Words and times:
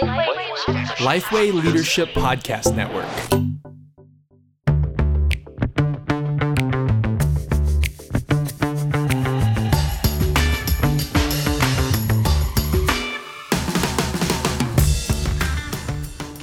Lifeway 0.00 1.52
Leadership 1.52 2.08
Podcast 2.14 2.74
Network. 2.74 3.51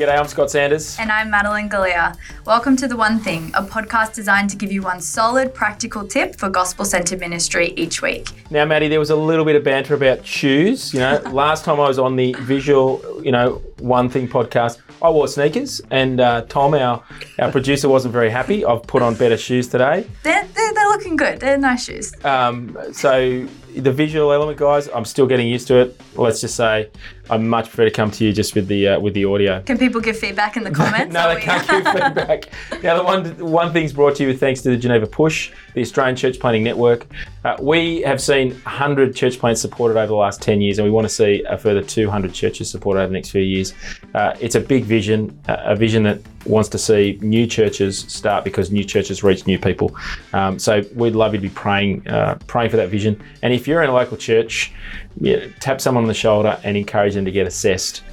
G'day, 0.09 0.17
I'm 0.17 0.27
Scott 0.27 0.49
Sanders. 0.49 0.97
And 0.97 1.11
I'm 1.11 1.29
Madeline 1.29 1.69
Galea. 1.69 2.17
Welcome 2.43 2.75
to 2.77 2.87
The 2.87 2.97
One 2.97 3.19
Thing, 3.19 3.51
a 3.53 3.61
podcast 3.61 4.15
designed 4.15 4.49
to 4.49 4.57
give 4.57 4.71
you 4.71 4.81
one 4.81 5.01
solid, 5.01 5.53
practical 5.53 6.03
tip 6.03 6.35
for 6.35 6.49
gospel 6.49 6.83
centered 6.83 7.19
ministry 7.19 7.73
each 7.75 8.01
week. 8.01 8.27
Now, 8.49 8.65
Maddie, 8.65 8.87
there 8.87 8.97
was 8.97 9.11
a 9.11 9.15
little 9.15 9.45
bit 9.45 9.55
of 9.55 9.63
banter 9.63 9.93
about 9.93 10.25
shoes. 10.25 10.95
You 10.95 11.01
know, 11.01 11.21
last 11.31 11.63
time 11.63 11.79
I 11.79 11.87
was 11.87 11.99
on 11.99 12.15
the 12.15 12.33
visual, 12.39 13.21
you 13.23 13.31
know, 13.31 13.61
One 13.77 14.09
Thing 14.09 14.27
podcast, 14.27 14.79
I 14.99 15.11
wore 15.11 15.27
sneakers, 15.27 15.79
and 15.91 16.19
uh, 16.19 16.41
Tom, 16.49 16.73
our, 16.73 17.03
our 17.37 17.51
producer, 17.51 17.87
wasn't 17.87 18.11
very 18.11 18.31
happy. 18.31 18.65
I've 18.65 18.81
put 18.81 19.03
on 19.03 19.13
better 19.13 19.37
shoes 19.37 19.67
today. 19.67 20.07
They're, 20.23 20.43
they're, 20.55 20.73
they're 20.73 20.89
looking 20.89 21.17
good. 21.17 21.39
They're 21.39 21.55
nice 21.59 21.85
shoes. 21.85 22.11
Um, 22.25 22.75
so, 22.93 23.47
the 23.75 23.91
visual 23.91 24.33
element, 24.33 24.57
guys, 24.57 24.89
I'm 24.89 25.05
still 25.05 25.27
getting 25.27 25.47
used 25.47 25.67
to 25.67 25.75
it. 25.75 26.01
Let's 26.15 26.41
just 26.41 26.55
say 26.55 26.89
I 27.29 27.37
much 27.37 27.65
prefer 27.65 27.85
to 27.85 27.91
come 27.91 28.11
to 28.11 28.25
you 28.25 28.33
just 28.33 28.55
with 28.55 28.67
the 28.67 28.89
uh, 28.89 28.99
with 28.99 29.13
the 29.13 29.25
audio. 29.25 29.61
Can 29.61 29.77
people 29.77 30.01
give 30.01 30.17
feedback 30.17 30.57
in 30.57 30.63
the 30.63 30.71
comments? 30.81 31.13
no, 31.13 31.33
they 31.33 31.41
can't 31.41 31.67
give 31.67 31.83
feedback. 31.93 32.49
Now, 32.83 32.97
the 32.97 33.03
one 33.03 33.51
one 33.51 33.73
thing's 33.73 33.93
brought 33.93 34.15
to 34.17 34.23
you 34.23 34.35
thanks 34.35 34.61
to 34.61 34.69
the 34.69 34.77
Geneva 34.77 35.05
Push, 35.05 35.51
the 35.73 35.81
Australian 35.81 36.15
Church 36.15 36.39
Planting 36.39 36.63
Network. 36.63 37.07
Uh, 37.45 37.55
we 37.61 38.01
have 38.01 38.21
seen 38.21 38.51
100 38.51 39.15
church 39.15 39.39
plants 39.39 39.61
supported 39.61 39.97
over 39.97 40.07
the 40.07 40.13
last 40.13 40.41
10 40.41 40.61
years, 40.61 40.77
and 40.77 40.85
we 40.85 40.91
want 40.91 41.05
to 41.05 41.13
see 41.13 41.43
a 41.47 41.57
further 41.57 41.81
200 41.81 42.33
churches 42.33 42.69
supported 42.69 42.99
over 42.99 43.07
the 43.07 43.13
next 43.13 43.29
few 43.29 43.41
years. 43.41 43.73
Uh, 44.13 44.35
it's 44.41 44.55
a 44.55 44.59
big 44.59 44.83
vision, 44.83 45.39
uh, 45.47 45.57
a 45.63 45.75
vision 45.75 46.03
that 46.03 46.19
wants 46.45 46.69
to 46.69 46.77
see 46.77 47.17
new 47.21 47.45
churches 47.47 47.99
start 47.99 48.43
because 48.43 48.71
new 48.71 48.83
churches 48.83 49.23
reach 49.23 49.45
new 49.47 49.59
people. 49.59 49.95
Um, 50.33 50.59
so 50.59 50.83
we'd 50.95 51.15
love 51.15 51.33
you 51.33 51.39
to 51.39 51.47
be 51.47 51.53
praying, 51.53 52.07
uh, 52.07 52.37
praying 52.47 52.71
for 52.71 52.77
that 52.77 52.89
vision. 52.89 53.21
And 53.41 53.53
if 53.53 53.67
you're 53.67 53.83
in 53.83 53.89
a 53.89 53.93
local 53.93 54.17
church, 54.17 54.73
yeah, 55.19 55.45
tap 55.59 55.81
someone 55.81 56.03
on 56.03 56.07
the 56.07 56.13
shoulder 56.13 56.59
and 56.63 56.77
encourage 56.77 57.13
them 57.13 57.25
to 57.25 57.31
get 57.31 57.45
assessed. 57.45 58.03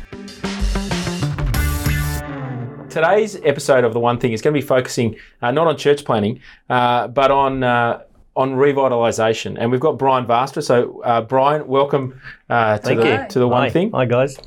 Today's 2.90 3.36
episode 3.44 3.84
of 3.84 3.92
The 3.92 4.00
One 4.00 4.18
Thing 4.18 4.32
is 4.32 4.40
going 4.40 4.54
to 4.54 4.60
be 4.60 4.66
focusing 4.66 5.16
uh, 5.42 5.50
not 5.50 5.66
on 5.66 5.76
church 5.76 6.04
planting, 6.04 6.40
uh, 6.70 7.08
but 7.08 7.30
on 7.30 7.62
uh, 7.62 8.02
on 8.34 8.52
revitalisation. 8.52 9.56
And 9.58 9.70
we've 9.70 9.80
got 9.80 9.98
Brian 9.98 10.26
Vaatstra. 10.26 10.62
So, 10.62 11.02
uh, 11.02 11.20
Brian, 11.22 11.66
welcome 11.66 12.20
uh, 12.50 12.78
to, 12.78 12.82
Thank 12.82 13.00
the, 13.00 13.06
you. 13.06 13.28
to 13.28 13.38
The 13.38 13.48
One 13.48 13.62
Hi. 13.62 13.70
Thing. 13.70 13.90
Hi, 13.92 14.06
guys. 14.06 14.38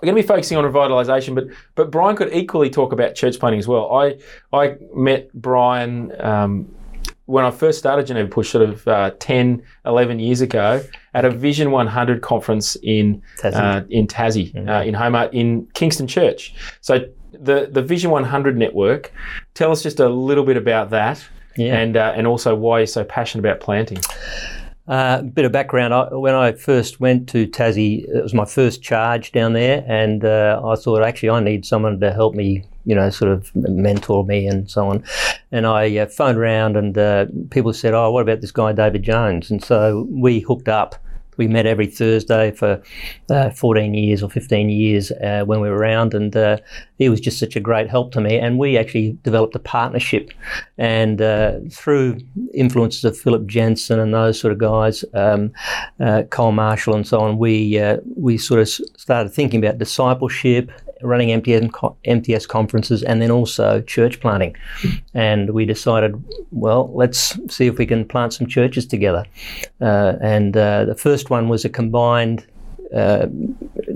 We're 0.00 0.06
going 0.06 0.16
to 0.16 0.22
be 0.22 0.26
focusing 0.26 0.58
on 0.58 0.64
revitalisation, 0.64 1.34
but 1.34 1.46
but 1.74 1.90
Brian 1.90 2.16
could 2.16 2.32
equally 2.32 2.70
talk 2.70 2.92
about 2.92 3.14
church 3.14 3.38
planting 3.38 3.58
as 3.58 3.68
well. 3.68 3.94
I 3.94 4.18
I 4.52 4.76
met 4.94 5.32
Brian 5.34 6.12
um, 6.20 6.74
when 7.26 7.44
I 7.44 7.50
first 7.50 7.78
started 7.78 8.06
Geneva 8.06 8.28
Push, 8.28 8.50
sort 8.50 8.68
of 8.68 8.86
uh, 8.86 9.10
10, 9.18 9.62
11 9.86 10.18
years 10.18 10.40
ago, 10.40 10.82
at 11.14 11.24
a 11.24 11.30
Vision 11.30 11.70
100 11.70 12.20
conference 12.22 12.76
in 12.82 13.22
Tassie. 13.40 13.54
uh, 13.54 13.84
in 13.90 14.06
Tassie, 14.06 14.54
uh, 14.68 14.82
in 14.84 14.94
Homa, 14.94 15.30
in 15.32 15.66
Kingston 15.74 16.06
Church. 16.06 16.54
So 16.80 17.06
the 17.32 17.68
the 17.70 17.82
Vision 17.82 18.10
100 18.10 18.56
network. 18.56 19.12
Tell 19.54 19.72
us 19.72 19.82
just 19.82 20.00
a 20.00 20.08
little 20.08 20.44
bit 20.44 20.56
about 20.56 20.90
that, 20.90 21.24
Yeah. 21.56 21.76
and 21.78 21.96
uh, 21.96 22.12
and 22.16 22.26
also 22.26 22.54
why 22.54 22.78
you're 22.80 22.86
so 22.86 23.04
passionate 23.04 23.40
about 23.46 23.60
planting. 23.60 23.98
Uh, 24.86 25.18
a 25.20 25.22
bit 25.22 25.46
of 25.46 25.50
background. 25.52 25.94
I, 25.94 26.14
when 26.14 26.34
I 26.34 26.52
first 26.52 27.00
went 27.00 27.26
to 27.30 27.46
Tassie, 27.46 28.04
it 28.06 28.22
was 28.22 28.34
my 28.34 28.44
first 28.44 28.82
charge 28.82 29.32
down 29.32 29.54
there, 29.54 29.82
and 29.88 30.24
uh, 30.24 30.60
I 30.62 30.74
thought 30.76 31.02
actually 31.02 31.30
I 31.30 31.40
need 31.40 31.64
someone 31.64 31.98
to 32.00 32.12
help 32.12 32.34
me, 32.34 32.64
you 32.84 32.94
know, 32.94 33.10
sort 33.10 33.30
of 33.30 33.54
mentor 33.54 34.24
me 34.24 34.46
and 34.46 34.70
so 34.70 34.88
on. 34.88 35.04
And 35.52 35.66
I 35.66 35.96
uh, 35.98 36.06
phoned 36.06 36.38
around, 36.38 36.76
and 36.76 36.96
uh, 36.96 37.26
people 37.50 37.72
said, 37.72 37.94
"Oh, 37.94 38.10
what 38.10 38.22
about 38.22 38.40
this 38.40 38.52
guy 38.52 38.72
David 38.72 39.02
Jones?" 39.02 39.50
And 39.50 39.62
so 39.62 40.06
we 40.10 40.40
hooked 40.40 40.68
up. 40.68 40.96
We 41.36 41.48
met 41.48 41.66
every 41.66 41.86
Thursday 41.86 42.52
for 42.52 42.80
uh, 43.28 43.50
14 43.50 43.92
years 43.92 44.22
or 44.22 44.30
15 44.30 44.68
years 44.68 45.10
uh, 45.10 45.42
when 45.44 45.60
we 45.60 45.68
were 45.68 45.76
around, 45.76 46.14
and 46.14 46.36
uh, 46.36 46.58
he 46.98 47.08
was 47.08 47.20
just 47.20 47.38
such 47.38 47.56
a 47.56 47.60
great 47.60 47.90
help 47.90 48.12
to 48.12 48.20
me. 48.20 48.38
And 48.38 48.58
we 48.58 48.78
actually 48.78 49.18
developed 49.22 49.54
a 49.54 49.58
partnership, 49.58 50.30
and 50.78 51.20
uh, 51.20 51.60
through 51.70 52.20
influences 52.52 53.04
of 53.04 53.18
Philip 53.18 53.46
Jensen 53.46 53.98
and 53.98 54.14
those 54.14 54.38
sort 54.40 54.52
of 54.52 54.58
guys, 54.58 55.04
um, 55.14 55.52
uh, 56.00 56.22
Col 56.30 56.52
Marshall 56.52 56.94
and 56.94 57.06
so 57.06 57.20
on, 57.20 57.38
we 57.38 57.78
uh, 57.78 57.98
we 58.16 58.38
sort 58.38 58.60
of 58.60 58.68
started 58.68 59.32
thinking 59.32 59.64
about 59.64 59.78
discipleship, 59.78 60.70
running 61.02 61.30
MTS, 61.30 61.70
MTS 62.04 62.46
conferences, 62.46 63.02
and 63.02 63.20
then 63.20 63.30
also 63.30 63.80
church 63.82 64.20
planting. 64.20 64.56
And 65.12 65.50
we 65.50 65.64
decided, 65.64 66.22
well, 66.50 66.90
let's 66.94 67.38
see 67.54 67.66
if 67.66 67.78
we 67.78 67.86
can 67.86 68.04
plant 68.06 68.32
some 68.34 68.46
churches 68.46 68.86
together. 68.86 69.24
Uh, 69.80 70.14
and 70.20 70.56
uh, 70.56 70.84
the 70.84 70.94
first 70.94 71.30
one 71.30 71.48
was 71.48 71.64
a 71.64 71.68
combined 71.68 72.46
uh, 72.94 73.26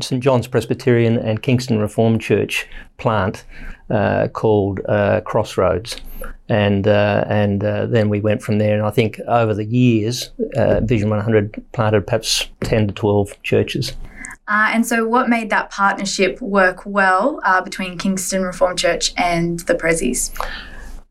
St 0.03 0.23
John's 0.23 0.47
Presbyterian 0.47 1.17
and 1.19 1.43
Kingston 1.43 1.79
Reformed 1.79 2.21
Church 2.21 2.67
plant 2.97 3.45
uh, 3.91 4.29
called 4.29 4.81
uh, 4.89 5.21
Crossroads, 5.23 5.97
and 6.49 6.87
uh, 6.87 7.25
and 7.29 7.65
uh, 7.65 7.87
then 7.87 8.09
we 8.09 8.21
went 8.21 8.43
from 8.43 8.59
there. 8.59 8.77
And 8.77 8.87
I 8.87 8.91
think 8.91 9.21
over 9.27 9.55
the 9.55 9.65
years, 9.65 10.31
uh, 10.57 10.81
Vision 10.81 11.11
100 11.11 11.63
planted 11.73 12.07
perhaps 12.07 12.49
10 12.63 12.89
to 12.89 12.95
12 12.95 13.43
churches. 13.43 13.93
Uh, 14.49 14.71
and 14.73 14.87
so, 14.87 15.07
what 15.07 15.29
made 15.29 15.51
that 15.51 15.71
partnership 15.71 16.41
work 16.41 16.87
well 16.87 17.41
uh, 17.45 17.61
between 17.61 17.99
Kingston 17.99 18.43
Reformed 18.43 18.79
Church 18.79 19.13
and 19.17 19.61
the 19.61 19.75
Prezzies? 19.75 20.35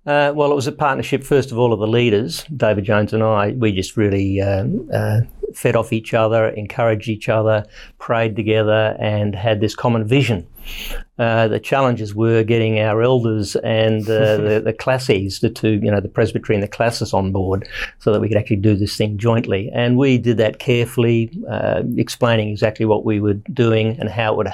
Uh, 0.07 0.31
well, 0.33 0.51
it 0.51 0.55
was 0.55 0.67
a 0.67 0.71
partnership, 0.71 1.23
first 1.23 1.51
of 1.51 1.59
all, 1.59 1.73
of 1.73 1.79
the 1.79 1.87
leaders, 1.87 2.45
David 2.45 2.85
Jones 2.85 3.13
and 3.13 3.21
I. 3.21 3.49
We 3.51 3.73
just 3.73 3.97
really 3.97 4.41
um, 4.41 4.89
uh, 4.91 5.21
fed 5.53 5.75
off 5.75 5.93
each 5.93 6.13
other, 6.13 6.49
encouraged 6.49 7.09
each 7.09 7.29
other, 7.29 7.65
prayed 7.99 8.35
together, 8.35 8.95
and 8.99 9.35
had 9.35 9.61
this 9.61 9.75
common 9.75 10.07
vision. 10.07 10.47
Uh, 11.17 11.47
the 11.47 11.59
challenges 11.59 12.13
were 12.13 12.43
getting 12.43 12.79
our 12.79 13.01
elders 13.01 13.55
and 13.57 14.03
uh, 14.09 14.37
the, 14.37 14.61
the 14.63 14.73
classes, 14.73 15.39
the 15.39 15.49
two, 15.49 15.79
you 15.81 15.89
know, 15.89 15.99
the 15.99 16.07
presbytery 16.07 16.55
and 16.55 16.63
the 16.63 16.67
classes 16.67 17.13
on 17.13 17.31
board 17.31 17.67
so 17.99 18.11
that 18.11 18.19
we 18.19 18.27
could 18.27 18.37
actually 18.37 18.57
do 18.57 18.75
this 18.75 18.95
thing 18.95 19.17
jointly. 19.17 19.71
And 19.73 19.97
we 19.97 20.17
did 20.17 20.37
that 20.37 20.59
carefully, 20.59 21.31
uh, 21.49 21.83
explaining 21.95 22.49
exactly 22.49 22.85
what 22.85 23.03
we 23.03 23.19
were 23.19 23.33
doing 23.33 23.97
and 23.99 24.09
how 24.09 24.33
it 24.33 24.37
would 24.37 24.53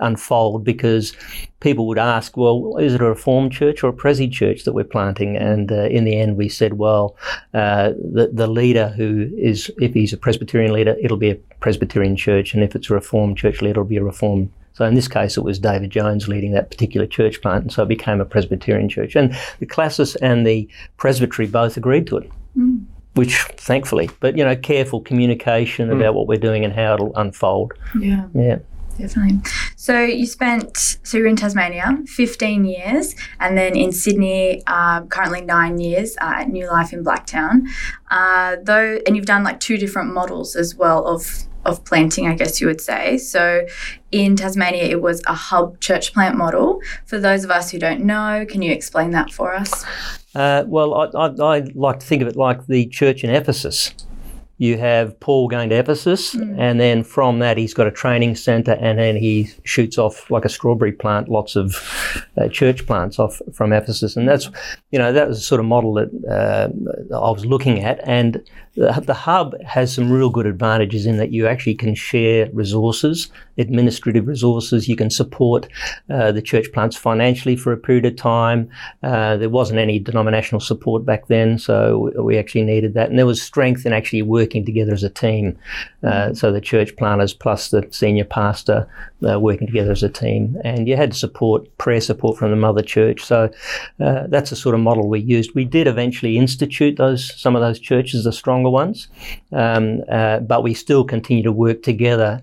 unfold 0.00 0.64
because 0.64 1.12
people 1.60 1.86
would 1.86 1.98
ask, 1.98 2.36
well, 2.36 2.76
is 2.78 2.94
it 2.94 3.00
a 3.00 3.04
Reformed 3.04 3.52
church 3.52 3.82
or 3.82 3.88
a 3.88 3.92
Prezzie 3.92 4.32
church 4.32 4.64
that 4.64 4.72
we're 4.72 4.84
planting? 4.84 5.36
And 5.36 5.70
uh, 5.70 5.84
in 5.84 6.04
the 6.04 6.18
end, 6.18 6.36
we 6.36 6.48
said, 6.48 6.74
well, 6.74 7.16
uh, 7.52 7.90
the, 7.90 8.30
the 8.32 8.46
leader 8.46 8.88
who 8.88 9.28
is, 9.36 9.70
if 9.78 9.92
he's 9.92 10.09
a 10.12 10.16
Presbyterian 10.16 10.72
leader, 10.72 10.96
it'll 11.00 11.16
be 11.16 11.30
a 11.30 11.36
Presbyterian 11.60 12.16
church. 12.16 12.54
And 12.54 12.62
if 12.62 12.74
it's 12.74 12.90
a 12.90 12.94
Reformed 12.94 13.36
church 13.36 13.60
leader, 13.60 13.80
it'll 13.80 13.84
be 13.84 13.96
a 13.96 14.04
Reformed 14.04 14.50
so 14.72 14.86
in 14.86 14.94
this 14.94 15.08
case, 15.08 15.36
it 15.36 15.44
was 15.44 15.58
David 15.58 15.90
Jones 15.90 16.26
leading 16.26 16.52
that 16.52 16.70
particular 16.70 17.06
church 17.06 17.42
plant, 17.42 17.64
and 17.64 17.72
so 17.72 17.82
it 17.82 17.88
became 17.88 18.20
a 18.20 18.24
Presbyterian 18.24 18.88
church. 18.88 19.16
And 19.16 19.36
the 19.58 19.66
classis 19.66 20.16
and 20.16 20.46
the 20.46 20.68
presbytery 20.96 21.46
both 21.46 21.76
agreed 21.76 22.06
to 22.06 22.18
it, 22.18 22.30
mm. 22.56 22.84
which 23.14 23.42
thankfully, 23.56 24.08
but 24.20 24.38
you 24.38 24.44
know, 24.44 24.56
careful 24.56 25.00
communication 25.00 25.90
mm. 25.90 25.96
about 25.96 26.14
what 26.14 26.28
we're 26.28 26.38
doing 26.38 26.64
and 26.64 26.72
how 26.72 26.94
it'll 26.94 27.14
unfold. 27.16 27.74
Yeah. 27.98 28.26
Yeah. 28.32 28.60
Definitely. 28.98 29.40
So 29.76 30.00
you 30.00 30.26
spent, 30.26 30.98
so 31.02 31.16
you're 31.16 31.26
in 31.26 31.36
Tasmania, 31.36 31.98
15 32.06 32.64
years, 32.64 33.14
and 33.38 33.56
then 33.56 33.76
in 33.76 33.92
Sydney, 33.92 34.62
uh, 34.66 35.02
currently 35.04 35.40
nine 35.40 35.80
years 35.80 36.16
uh, 36.20 36.34
at 36.40 36.48
New 36.48 36.66
Life 36.66 36.92
in 36.92 37.02
Blacktown. 37.02 37.66
Uh, 38.10 38.56
though, 38.62 38.98
and 39.06 39.16
you've 39.16 39.26
done 39.26 39.42
like 39.42 39.58
two 39.60 39.78
different 39.78 40.12
models 40.12 40.54
as 40.54 40.74
well 40.74 41.06
of 41.06 41.44
of 41.66 41.84
planting, 41.84 42.26
I 42.26 42.34
guess 42.34 42.60
you 42.60 42.66
would 42.66 42.80
say. 42.80 43.18
So 43.18 43.66
in 44.12 44.36
Tasmania, 44.36 44.84
it 44.84 45.02
was 45.02 45.22
a 45.26 45.34
hub 45.34 45.78
church 45.80 46.12
plant 46.12 46.36
model. 46.36 46.80
For 47.06 47.18
those 47.18 47.44
of 47.44 47.50
us 47.50 47.70
who 47.70 47.78
don't 47.78 48.04
know, 48.04 48.46
can 48.48 48.62
you 48.62 48.72
explain 48.72 49.10
that 49.10 49.30
for 49.30 49.54
us? 49.54 49.84
Uh, 50.34 50.64
well, 50.66 50.94
I, 50.94 51.06
I, 51.18 51.56
I 51.56 51.64
like 51.74 52.00
to 52.00 52.06
think 52.06 52.22
of 52.22 52.28
it 52.28 52.36
like 52.36 52.66
the 52.66 52.86
church 52.86 53.24
in 53.24 53.30
Ephesus. 53.30 53.92
You 54.60 54.76
have 54.76 55.18
Paul 55.20 55.48
going 55.48 55.70
to 55.70 55.76
Ephesus, 55.76 56.34
and 56.34 56.78
then 56.78 57.02
from 57.02 57.38
that, 57.38 57.56
he's 57.56 57.72
got 57.72 57.86
a 57.86 57.90
training 57.90 58.36
centre, 58.36 58.76
and 58.78 58.98
then 58.98 59.16
he 59.16 59.48
shoots 59.64 59.96
off 59.96 60.30
like 60.30 60.44
a 60.44 60.50
strawberry 60.50 60.92
plant, 60.92 61.30
lots 61.30 61.56
of 61.56 61.74
uh, 62.36 62.46
church 62.48 62.86
plants 62.86 63.18
off 63.18 63.40
from 63.54 63.72
Ephesus. 63.72 64.16
And 64.16 64.28
that's, 64.28 64.50
you 64.90 64.98
know, 64.98 65.14
that 65.14 65.28
was 65.28 65.38
the 65.38 65.44
sort 65.44 65.60
of 65.60 65.66
model 65.66 65.94
that 65.94 66.10
uh, 66.28 66.68
I 67.16 67.30
was 67.30 67.46
looking 67.46 67.82
at. 67.82 68.00
And 68.06 68.44
the, 68.74 69.02
the 69.04 69.14
hub 69.14 69.54
has 69.62 69.94
some 69.94 70.12
real 70.12 70.28
good 70.28 70.46
advantages 70.46 71.06
in 71.06 71.16
that 71.16 71.32
you 71.32 71.46
actually 71.46 71.74
can 71.74 71.94
share 71.94 72.50
resources, 72.52 73.30
administrative 73.56 74.26
resources. 74.26 74.88
You 74.88 74.96
can 74.96 75.08
support 75.08 75.68
uh, 76.10 76.32
the 76.32 76.42
church 76.42 76.70
plants 76.72 76.96
financially 76.96 77.56
for 77.56 77.72
a 77.72 77.78
period 77.78 78.04
of 78.04 78.16
time. 78.16 78.68
Uh, 79.02 79.38
there 79.38 79.48
wasn't 79.48 79.80
any 79.80 79.98
denominational 79.98 80.60
support 80.60 81.06
back 81.06 81.28
then, 81.28 81.58
so 81.58 82.12
we 82.22 82.36
actually 82.36 82.64
needed 82.64 82.92
that. 82.92 83.08
And 83.08 83.18
there 83.18 83.26
was 83.26 83.40
strength 83.40 83.86
in 83.86 83.94
actually 83.94 84.20
working 84.20 84.49
working 84.50 84.66
together 84.66 84.92
as 84.92 85.04
a 85.04 85.10
team. 85.10 85.56
Uh, 86.02 86.34
so 86.34 86.50
the 86.50 86.60
church 86.60 86.96
planters 86.96 87.32
plus 87.32 87.70
the 87.70 87.86
senior 87.90 88.24
pastor 88.24 88.88
uh, 89.28 89.38
working 89.38 89.66
together 89.66 89.92
as 89.92 90.02
a 90.02 90.08
team, 90.08 90.56
and 90.64 90.88
you 90.88 90.96
had 90.96 91.14
support, 91.14 91.62
prayer 91.78 92.00
support 92.00 92.36
from 92.36 92.50
the 92.50 92.56
mother 92.56 92.82
church. 92.82 93.22
So 93.24 93.48
uh, 94.00 94.26
that's 94.28 94.50
the 94.50 94.56
sort 94.56 94.74
of 94.74 94.80
model 94.80 95.08
we 95.08 95.20
used. 95.20 95.54
We 95.54 95.64
did 95.64 95.86
eventually 95.86 96.36
institute 96.36 96.96
those 96.96 97.40
some 97.40 97.54
of 97.54 97.62
those 97.62 97.78
churches, 97.78 98.24
the 98.24 98.32
stronger 98.32 98.70
ones, 98.70 99.08
um, 99.52 100.02
uh, 100.10 100.40
but 100.40 100.64
we 100.64 100.74
still 100.74 101.04
continue 101.04 101.44
to 101.44 101.52
work 101.52 101.82
together 101.82 102.42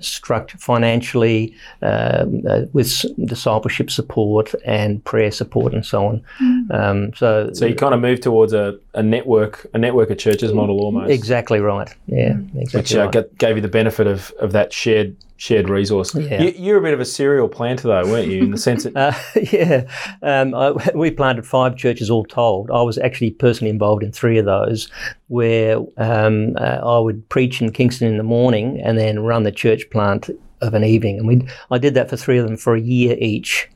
structure 0.00 0.58
financially 0.58 1.54
um, 1.82 2.42
uh, 2.48 2.62
with 2.72 3.04
discipleship 3.26 3.90
support 3.90 4.54
and 4.64 5.04
prayer 5.04 5.30
support 5.30 5.74
and 5.74 5.84
so 5.84 6.06
on. 6.06 6.22
Um, 6.70 7.12
so, 7.14 7.52
So 7.52 7.66
you 7.66 7.74
kind 7.74 7.94
of 7.94 8.00
moved 8.00 8.22
towards 8.22 8.52
a, 8.52 8.78
a 8.94 9.02
network, 9.02 9.66
a 9.74 9.78
network 9.78 10.10
of 10.10 10.18
churches 10.18 10.52
model 10.52 10.80
almost, 10.80 11.10
exactly 11.10 11.60
right. 11.60 11.92
Yeah, 12.06 12.34
which 12.34 12.74
exactly 12.74 12.98
uh, 12.98 13.04
right. 13.04 13.12
ga- 13.12 13.28
gave 13.38 13.56
you 13.56 13.62
the 13.62 13.68
benefit 13.68 14.06
of, 14.06 14.32
of 14.40 14.52
that 14.52 14.72
shared 14.72 15.16
shared 15.40 15.70
resource. 15.70 16.14
Yeah. 16.14 16.42
You, 16.42 16.54
you're 16.54 16.76
a 16.76 16.82
bit 16.82 16.92
of 16.92 17.00
a 17.00 17.04
serial 17.06 17.48
planter, 17.48 17.88
though, 17.88 18.04
weren't 18.04 18.28
you? 18.28 18.42
In 18.42 18.50
the 18.50 18.58
sense 18.58 18.84
that 18.84 18.94
Uh, 19.00 19.40
yeah, 19.50 19.88
um, 20.22 20.54
I, 20.54 20.72
we 20.94 21.10
planted 21.10 21.46
five 21.46 21.76
churches 21.76 22.10
all 22.10 22.26
told. 22.26 22.70
I 22.70 22.82
was 22.82 22.98
actually 22.98 23.30
personally 23.30 23.70
involved 23.70 24.02
in 24.02 24.12
three 24.12 24.36
of 24.36 24.44
those, 24.44 24.90
where 25.28 25.78
um, 25.96 26.56
uh, 26.58 26.80
I 26.84 26.98
would 26.98 27.26
preach 27.30 27.62
in 27.62 27.72
Kingston 27.72 28.08
in 28.08 28.18
the 28.18 28.22
morning 28.22 28.78
and 28.84 28.98
then 28.98 29.20
run 29.20 29.44
the 29.44 29.52
church 29.52 29.88
plant 29.90 30.28
of 30.60 30.74
an 30.74 30.84
evening. 30.84 31.18
And 31.18 31.26
we, 31.28 31.46
I 31.70 31.78
did 31.78 31.94
that 31.94 32.08
for 32.10 32.16
three 32.16 32.38
of 32.38 32.46
them 32.46 32.56
for 32.56 32.74
a 32.74 32.80
year 32.80 33.16
each, 33.18 33.68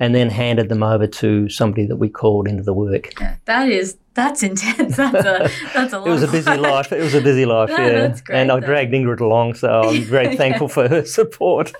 and 0.00 0.14
then 0.14 0.28
handed 0.30 0.68
them 0.68 0.82
over 0.82 1.06
to 1.06 1.48
somebody 1.48 1.86
that 1.86 1.96
we 1.96 2.08
called 2.08 2.48
into 2.48 2.62
the 2.62 2.74
work. 2.74 3.18
Yeah, 3.20 3.36
that 3.44 3.68
is 3.68 3.96
that's 4.14 4.44
intense. 4.44 4.96
That's 4.96 5.26
a 5.26 5.50
that's 5.72 5.92
a 5.92 5.98
lot. 5.98 6.06
It 6.06 6.10
was 6.10 6.22
a 6.22 6.28
busy 6.28 6.56
life. 6.56 6.92
It 6.92 7.00
was 7.02 7.14
a 7.14 7.20
busy 7.20 7.44
life, 7.46 7.68
No, 7.76 7.76
yeah. 7.78 7.92
that's 8.06 8.20
great, 8.20 8.38
and 8.38 8.52
I 8.52 8.60
though. 8.60 8.66
dragged 8.66 8.92
Ingrid 8.94 9.18
along, 9.18 9.54
so 9.54 9.82
I'm 9.82 10.02
very 10.18 10.36
thankful 10.36 10.68
for 10.68 10.88
her 10.88 11.04
support. 11.04 11.72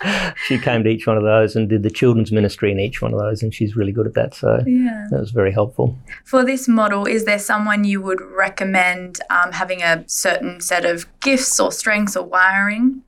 She 0.47 0.59
came 0.59 0.83
to 0.83 0.91
each 0.91 1.07
one 1.07 1.17
of 1.17 1.23
those 1.23 1.55
and 1.55 1.69
did 1.69 1.85
the 1.85 1.91
children's 1.91 2.33
ministry 2.33 2.73
in 2.73 2.81
each 2.81 3.01
one 3.01 3.13
of 3.13 3.21
those, 3.21 3.41
and 3.41 3.55
she's 3.55 3.77
really 3.77 3.93
good 3.93 4.07
at 4.09 4.15
that. 4.15 4.35
So 4.35 4.61
Yeah. 4.67 5.07
that 5.13 5.21
was 5.21 5.31
very 5.31 5.53
helpful. 5.53 5.97
For 6.25 6.45
this 6.45 6.67
model, 6.67 7.07
is 7.07 7.25
there 7.25 7.39
someone 7.39 7.85
you 7.85 8.01
would 8.03 8.21
recommend 8.21 9.21
um, 9.31 9.53
having 9.53 9.83
a 9.83 10.03
certain 10.09 10.61
set 10.61 10.85
of 10.85 11.07
gifts 11.21 11.61
or 11.61 11.71
strengths 11.71 12.17
or 12.17 12.25
wiring? 12.27 13.03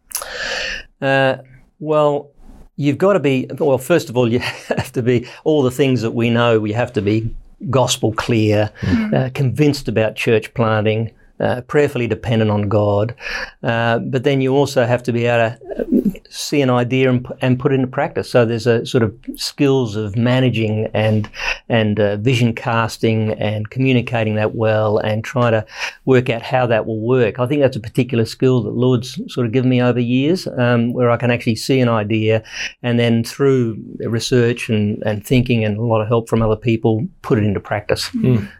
Uh, 1.00 1.36
well, 1.78 2.30
you've 2.76 2.98
got 2.98 3.14
to 3.14 3.20
be, 3.20 3.46
well, 3.58 3.78
first 3.78 4.08
of 4.08 4.16
all, 4.16 4.30
you 4.32 4.38
have 4.38 4.92
to 4.92 5.02
be 5.02 5.26
all 5.44 5.62
the 5.62 5.70
things 5.70 6.02
that 6.02 6.12
we 6.12 6.30
know, 6.30 6.64
you 6.64 6.74
have 6.74 6.92
to 6.94 7.02
be 7.02 7.34
gospel 7.70 8.12
clear, 8.12 8.70
uh, 9.14 9.30
convinced 9.34 9.88
about 9.88 10.14
church 10.14 10.52
planting. 10.54 11.10
Uh, 11.38 11.60
prayerfully 11.60 12.06
dependent 12.06 12.50
on 12.50 12.66
God, 12.66 13.14
uh, 13.62 13.98
but 13.98 14.24
then 14.24 14.40
you 14.40 14.56
also 14.56 14.86
have 14.86 15.02
to 15.02 15.12
be 15.12 15.26
able 15.26 15.50
to 15.50 16.14
uh, 16.14 16.18
see 16.30 16.62
an 16.62 16.70
idea 16.70 17.10
and, 17.10 17.26
and 17.42 17.58
put 17.58 17.72
it 17.72 17.74
into 17.74 17.88
practice. 17.88 18.30
So 18.30 18.46
there's 18.46 18.66
a 18.66 18.86
sort 18.86 19.02
of 19.02 19.14
skills 19.34 19.96
of 19.96 20.16
managing 20.16 20.88
and 20.94 21.28
and 21.68 22.00
uh, 22.00 22.16
vision 22.16 22.54
casting 22.54 23.32
and 23.32 23.68
communicating 23.68 24.36
that 24.36 24.54
well 24.54 24.96
and 24.96 25.22
trying 25.22 25.52
to 25.52 25.66
work 26.06 26.30
out 26.30 26.40
how 26.40 26.66
that 26.68 26.86
will 26.86 27.00
work. 27.00 27.38
I 27.38 27.46
think 27.46 27.60
that's 27.60 27.76
a 27.76 27.80
particular 27.80 28.24
skill 28.24 28.62
that 28.62 28.70
Lord's 28.70 29.20
sort 29.30 29.46
of 29.46 29.52
given 29.52 29.68
me 29.68 29.82
over 29.82 30.00
years, 30.00 30.46
um, 30.56 30.94
where 30.94 31.10
I 31.10 31.18
can 31.18 31.30
actually 31.30 31.56
see 31.56 31.80
an 31.80 31.90
idea 31.90 32.42
and 32.82 32.98
then 32.98 33.24
through 33.24 33.76
research 33.98 34.70
and, 34.70 35.02
and 35.04 35.26
thinking 35.26 35.64
and 35.64 35.76
a 35.76 35.82
lot 35.82 36.00
of 36.00 36.08
help 36.08 36.30
from 36.30 36.40
other 36.40 36.56
people, 36.56 37.06
put 37.20 37.38
it 37.38 37.44
into 37.44 37.60
practice 37.60 38.08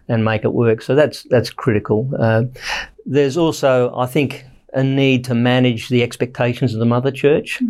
and 0.09 0.25
make 0.25 0.45
it 0.45 0.53
work. 0.53 0.83
So 0.83 0.95
that's 0.95 1.25
that's 1.25 1.51
critical. 1.51 2.11
Uh, 2.19 2.45
there's 3.05 3.37
also, 3.37 3.95
I 3.97 4.07
think, 4.07 4.45
a 4.73 4.83
need 4.83 5.25
to 5.25 5.35
manage 5.35 5.89
the 5.89 6.03
expectations 6.03 6.75
of 6.75 6.81
the 6.81 6.87
mother 6.87 7.11
church. 7.11 7.63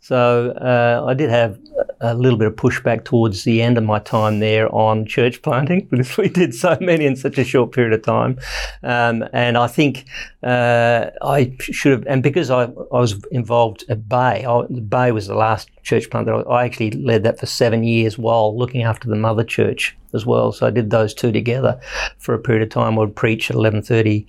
So 0.00 0.50
uh, 0.50 1.04
I 1.06 1.14
did 1.14 1.30
have 1.30 1.58
a 2.00 2.14
little 2.14 2.38
bit 2.38 2.48
of 2.48 2.56
pushback 2.56 3.04
towards 3.04 3.44
the 3.44 3.62
end 3.62 3.78
of 3.78 3.84
my 3.84 3.98
time 3.98 4.40
there 4.40 4.72
on 4.74 5.06
church 5.06 5.42
planting 5.42 5.86
because 5.90 6.16
we 6.16 6.28
did 6.28 6.54
so 6.54 6.76
many 6.80 7.06
in 7.06 7.16
such 7.16 7.38
a 7.38 7.44
short 7.44 7.72
period 7.72 7.92
of 7.92 8.02
time, 8.02 8.38
um, 8.82 9.24
and 9.32 9.56
I 9.56 9.66
think 9.66 10.04
uh, 10.42 11.10
I 11.22 11.56
should 11.60 11.92
have. 11.92 12.06
And 12.06 12.22
because 12.22 12.50
I, 12.50 12.64
I 12.64 13.00
was 13.00 13.22
involved 13.30 13.84
at 13.88 14.08
Bay, 14.08 14.44
I, 14.44 14.62
Bay 14.66 15.12
was 15.12 15.26
the 15.26 15.34
last 15.34 15.70
church 15.82 16.10
plant 16.10 16.26
that 16.26 16.34
I, 16.34 16.40
I 16.40 16.64
actually 16.64 16.90
led 16.92 17.22
that 17.24 17.38
for 17.38 17.46
seven 17.46 17.84
years 17.84 18.18
while 18.18 18.56
looking 18.56 18.82
after 18.82 19.08
the 19.08 19.16
mother 19.16 19.44
church 19.44 19.96
as 20.12 20.24
well. 20.24 20.52
So 20.52 20.66
I 20.66 20.70
did 20.70 20.90
those 20.90 21.12
two 21.12 21.32
together 21.32 21.80
for 22.18 22.34
a 22.34 22.38
period 22.38 22.62
of 22.62 22.70
time. 22.70 22.94
I 22.94 23.00
would 23.00 23.16
preach 23.16 23.50
at 23.50 23.56
eleven 23.56 23.82
thirty 23.82 24.26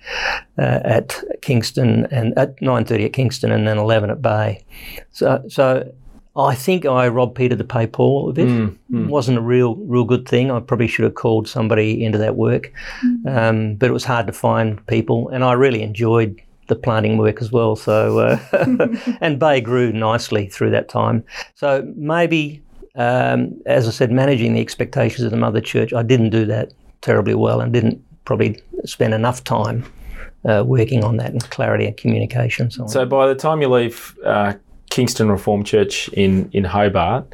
uh, 0.58 0.80
at 0.84 1.22
Kingston 1.42 2.08
and 2.12 2.38
at 2.38 2.62
nine 2.62 2.86
thirty 2.86 3.06
at 3.06 3.14
Kingston, 3.14 3.52
and 3.52 3.68
then 3.68 3.78
eleven 3.78 4.10
at 4.10 4.22
Bay. 4.22 4.66
So, 5.12 5.44
so 5.48 5.92
I 6.38 6.54
think 6.54 6.86
I 6.86 7.08
robbed 7.08 7.36
Peter 7.36 7.56
to 7.56 7.64
pay 7.64 7.88
Paul 7.88 8.30
a 8.30 8.34
bit. 8.34 8.48
It 9.06 9.10
wasn't 9.10 9.38
a 9.38 9.42
real, 9.42 9.76
real 9.76 10.04
good 10.04 10.28
thing. 10.28 10.52
I 10.52 10.60
probably 10.60 10.88
should 10.88 11.06
have 11.06 11.16
called 11.16 11.48
somebody 11.48 12.04
into 12.04 12.18
that 12.18 12.36
work, 12.36 12.74
um, 13.26 13.76
but 13.76 13.90
it 13.90 13.94
was 13.94 14.04
hard 14.04 14.28
to 14.28 14.34
find 14.34 14.86
people, 14.88 15.30
and 15.30 15.44
I 15.46 15.54
really 15.54 15.82
enjoyed 15.82 16.42
the 16.68 16.76
planting 16.76 17.18
work 17.18 17.42
as 17.42 17.52
well. 17.52 17.76
So, 17.78 18.20
uh, 18.20 18.40
and 19.22 19.40
Bay 19.40 19.62
grew 19.62 19.94
nicely 19.94 20.48
through 20.48 20.72
that 20.72 20.90
time. 20.90 21.24
So 21.56 21.90
maybe, 21.96 22.62
um, 22.96 23.56
as 23.66 23.88
I 23.88 23.92
said, 23.92 24.12
managing 24.12 24.56
the 24.56 24.62
expectations 24.62 25.24
of 25.24 25.32
the 25.32 25.38
mother 25.38 25.62
church, 25.62 25.94
I 25.94 26.04
didn't 26.04 26.32
do 26.32 26.46
that 26.48 26.74
terribly 27.02 27.36
well, 27.36 27.62
and 27.62 27.72
didn't 27.72 28.04
probably 28.26 28.62
spend 28.84 29.14
enough 29.14 29.44
time. 29.44 29.86
Uh, 30.44 30.64
working 30.64 31.04
on 31.04 31.18
that 31.18 31.32
and 31.32 31.50
clarity 31.50 31.88
and 31.88 31.98
communication. 31.98 32.70
So. 32.70 32.86
So 32.86 33.04
by 33.04 33.26
the 33.26 33.34
time 33.34 33.64
you 33.64 33.68
leave 33.68 34.16
uh, 34.24 34.54
Kingston 34.96 35.30
Reformed 35.30 35.66
Church 35.66 36.08
in 36.14 36.50
in 36.54 36.64
Hobart, 36.64 37.26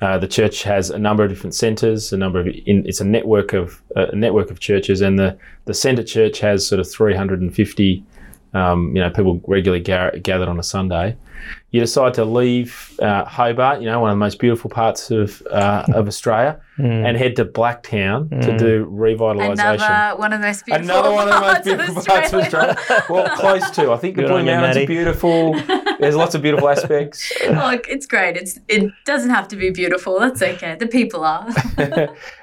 uh, 0.00 0.16
the 0.16 0.26
church 0.26 0.62
has 0.62 0.88
a 0.88 0.98
number 0.98 1.22
of 1.22 1.28
different 1.28 1.54
centres. 1.54 2.14
A 2.14 2.16
number 2.16 2.40
of 2.40 2.46
in, 2.46 2.86
it's 2.86 3.02
a 3.02 3.04
network 3.04 3.52
of 3.52 3.82
a 3.94 4.16
network 4.16 4.50
of 4.50 4.58
churches, 4.58 5.02
and 5.02 5.18
the 5.18 5.36
the 5.66 5.74
centre 5.74 6.02
church 6.02 6.40
has 6.40 6.66
sort 6.66 6.80
of 6.80 6.90
350. 6.90 8.02
Um, 8.52 8.94
you 8.96 9.02
know, 9.02 9.10
people 9.10 9.40
regularly 9.46 9.82
gar- 9.82 10.16
gathered 10.18 10.48
on 10.48 10.58
a 10.58 10.62
Sunday. 10.62 11.16
You 11.70 11.80
decide 11.80 12.14
to 12.14 12.24
leave 12.24 12.98
uh, 13.00 13.24
Hobart, 13.24 13.80
you 13.80 13.86
know, 13.86 14.00
one 14.00 14.10
of 14.10 14.14
the 14.14 14.18
most 14.18 14.38
beautiful 14.40 14.68
parts 14.68 15.10
of 15.10 15.40
uh, 15.50 15.84
of 15.94 16.06
Australia, 16.08 16.60
and 16.78 17.16
head 17.16 17.36
to 17.36 17.44
Blacktown 17.44 18.28
to 18.42 18.58
do 18.58 18.86
revitalisation. 18.86 19.74
Another 19.74 20.18
one 20.18 20.32
of 20.32 20.40
the 20.40 20.46
most 20.46 20.66
beautiful 20.66 20.90
Another 20.90 21.12
one 21.12 21.28
of 21.28 21.34
the 21.34 21.40
most 21.40 21.52
parts 21.52 21.64
beautiful 21.64 22.02
parts 22.02 22.32
of 22.32 22.40
Australia. 22.40 22.76
well, 23.08 23.36
close 23.38 23.70
to. 23.70 23.92
I 23.92 23.96
think 23.96 24.16
the 24.16 24.22
Good 24.22 24.28
Blue 24.28 24.44
Mountains 24.44 24.76
are 24.76 24.86
beautiful. 24.86 25.54
There's 26.00 26.16
lots 26.16 26.34
of 26.34 26.42
beautiful 26.42 26.68
aspects. 26.68 27.32
Look, 27.48 27.88
it's 27.88 28.06
great. 28.06 28.36
It's 28.36 28.58
it 28.68 28.90
doesn't 29.06 29.30
have 29.30 29.48
to 29.48 29.56
be 29.56 29.70
beautiful. 29.70 30.18
That's 30.18 30.42
okay. 30.42 30.74
The 30.74 30.88
people 30.88 31.24
are. 31.24 31.48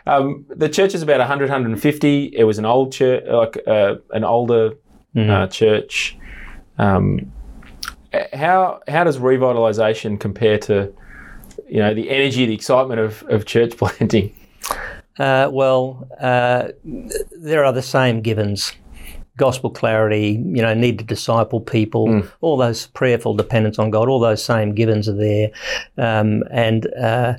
um, 0.07 0.45
the 0.49 0.69
church 0.69 0.95
is 0.95 1.01
about 1.01 1.19
100, 1.19 1.49
150. 1.49 2.33
It 2.35 2.45
was 2.45 2.57
an 2.57 2.65
old 2.65 2.93
church, 2.93 3.25
like 3.27 3.57
uh, 3.67 3.95
an 4.11 4.23
older 4.23 4.71
uh, 5.17 5.47
church. 5.47 6.17
Um, 6.77 7.31
how 8.33 8.81
how 8.87 9.03
does 9.03 9.17
revitalisation 9.17 10.19
compare 10.19 10.57
to, 10.59 10.93
you 11.67 11.79
know, 11.79 11.93
the 11.93 12.09
energy, 12.09 12.45
the 12.45 12.53
excitement 12.53 12.99
of, 12.99 13.23
of 13.29 13.45
church 13.45 13.77
planting? 13.77 14.33
Uh, 15.19 15.49
well, 15.51 16.07
uh, 16.19 16.69
there 17.31 17.65
are 17.65 17.73
the 17.73 17.81
same 17.81 18.21
givens. 18.21 18.73
Gospel 19.35 19.69
clarity, 19.69 20.31
you 20.31 20.63
know, 20.63 20.73
need 20.73 20.97
to 20.97 21.05
disciple 21.05 21.61
people, 21.61 22.23
all 22.41 22.57
those 22.57 22.87
prayerful 22.87 23.35
dependence 23.35 23.77
on 23.77 23.91
God, 23.91 24.09
all 24.09 24.19
those 24.19 24.43
same 24.43 24.73
givens 24.73 25.07
are 25.07 25.15
there. 25.15 25.51
Um, 25.95 26.43
and 26.49 26.91
uh, 26.95 27.35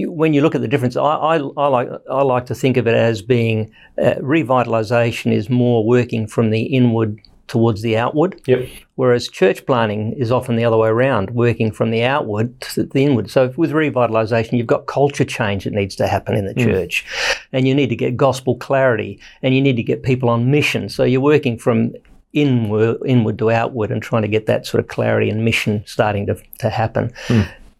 you, 0.00 0.10
when 0.10 0.34
you 0.34 0.42
look 0.42 0.54
at 0.54 0.60
the 0.60 0.68
difference, 0.68 0.96
I, 0.96 1.02
I, 1.02 1.36
I 1.36 1.66
like 1.68 1.88
I 2.10 2.22
like 2.22 2.46
to 2.46 2.54
think 2.54 2.76
of 2.76 2.86
it 2.86 2.94
as 2.94 3.22
being 3.22 3.70
uh, 3.98 4.14
revitalization 4.16 5.32
is 5.32 5.48
more 5.48 5.86
working 5.86 6.26
from 6.26 6.50
the 6.50 6.62
inward 6.62 7.20
towards 7.46 7.82
the 7.82 7.96
outward. 7.96 8.40
Yep. 8.46 8.68
Whereas 8.94 9.28
church 9.28 9.66
planting 9.66 10.12
is 10.12 10.30
often 10.30 10.54
the 10.54 10.64
other 10.64 10.76
way 10.76 10.88
around, 10.88 11.30
working 11.30 11.72
from 11.72 11.90
the 11.90 12.04
outward 12.04 12.60
to 12.60 12.84
the 12.84 13.04
inward. 13.04 13.28
So 13.28 13.52
with 13.56 13.72
revitalisation, 13.72 14.56
you've 14.56 14.68
got 14.68 14.86
culture 14.86 15.24
change 15.24 15.64
that 15.64 15.72
needs 15.72 15.96
to 15.96 16.06
happen 16.06 16.36
in 16.36 16.46
the 16.46 16.54
church, 16.54 17.04
and 17.52 17.66
you 17.66 17.74
need 17.74 17.88
to 17.88 17.96
get 17.96 18.16
gospel 18.16 18.56
clarity, 18.56 19.20
and 19.42 19.54
you 19.54 19.60
need 19.60 19.76
to 19.76 19.82
get 19.82 20.04
people 20.04 20.28
on 20.28 20.50
mission. 20.50 20.88
So 20.88 21.02
you're 21.02 21.20
working 21.20 21.58
from 21.58 21.92
inward, 22.32 22.98
inward 23.04 23.38
to 23.38 23.50
outward, 23.50 23.90
and 23.90 24.00
trying 24.00 24.22
to 24.22 24.28
get 24.28 24.46
that 24.46 24.64
sort 24.64 24.80
of 24.80 24.88
clarity 24.88 25.28
and 25.28 25.44
mission 25.44 25.82
starting 25.86 26.26
to, 26.26 26.36
to 26.60 26.70
happen. 26.70 27.12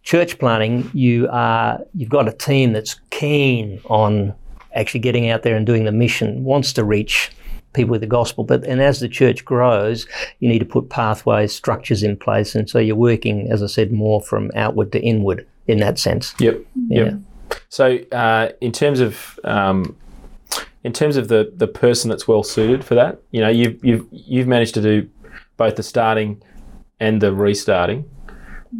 Church 0.02 0.38
planting, 0.38 0.90
you 0.94 1.28
are 1.30 1.80
you've 1.94 2.08
got 2.08 2.28
a 2.28 2.32
team 2.32 2.72
that's 2.72 3.00
keen 3.10 3.80
on 3.86 4.34
actually 4.74 5.00
getting 5.00 5.28
out 5.28 5.42
there 5.42 5.56
and 5.56 5.66
doing 5.66 5.84
the 5.84 5.92
mission, 5.92 6.44
wants 6.44 6.72
to 6.72 6.84
reach 6.84 7.30
people 7.72 7.92
with 7.92 8.00
the 8.00 8.06
gospel. 8.06 8.44
But 8.44 8.64
and 8.64 8.80
as 8.80 9.00
the 9.00 9.08
church 9.08 9.44
grows, 9.44 10.06
you 10.38 10.48
need 10.48 10.60
to 10.60 10.64
put 10.64 10.88
pathways, 10.88 11.54
structures 11.54 12.02
in 12.02 12.16
place, 12.16 12.54
and 12.54 12.68
so 12.68 12.78
you're 12.78 12.96
working, 12.96 13.50
as 13.50 13.62
I 13.62 13.66
said, 13.66 13.92
more 13.92 14.20
from 14.22 14.50
outward 14.54 14.92
to 14.92 15.00
inward 15.00 15.46
in 15.66 15.78
that 15.80 15.98
sense. 15.98 16.34
Yep. 16.38 16.60
Yeah. 16.88 17.04
Yep. 17.04 17.14
So, 17.68 17.98
uh, 18.12 18.50
in 18.60 18.72
terms 18.72 19.00
of 19.00 19.38
um, 19.44 19.96
in 20.84 20.92
terms 20.92 21.16
of 21.16 21.28
the 21.28 21.52
the 21.56 21.66
person 21.66 22.08
that's 22.08 22.26
well 22.26 22.42
suited 22.42 22.84
for 22.84 22.94
that. 22.94 23.20
You 23.30 23.40
know, 23.40 23.48
you've 23.48 23.84
you've 23.84 24.06
you've 24.10 24.48
managed 24.48 24.74
to 24.74 24.82
do 24.82 25.08
both 25.56 25.76
the 25.76 25.82
starting 25.82 26.42
and 26.98 27.20
the 27.20 27.32
restarting. 27.32 28.08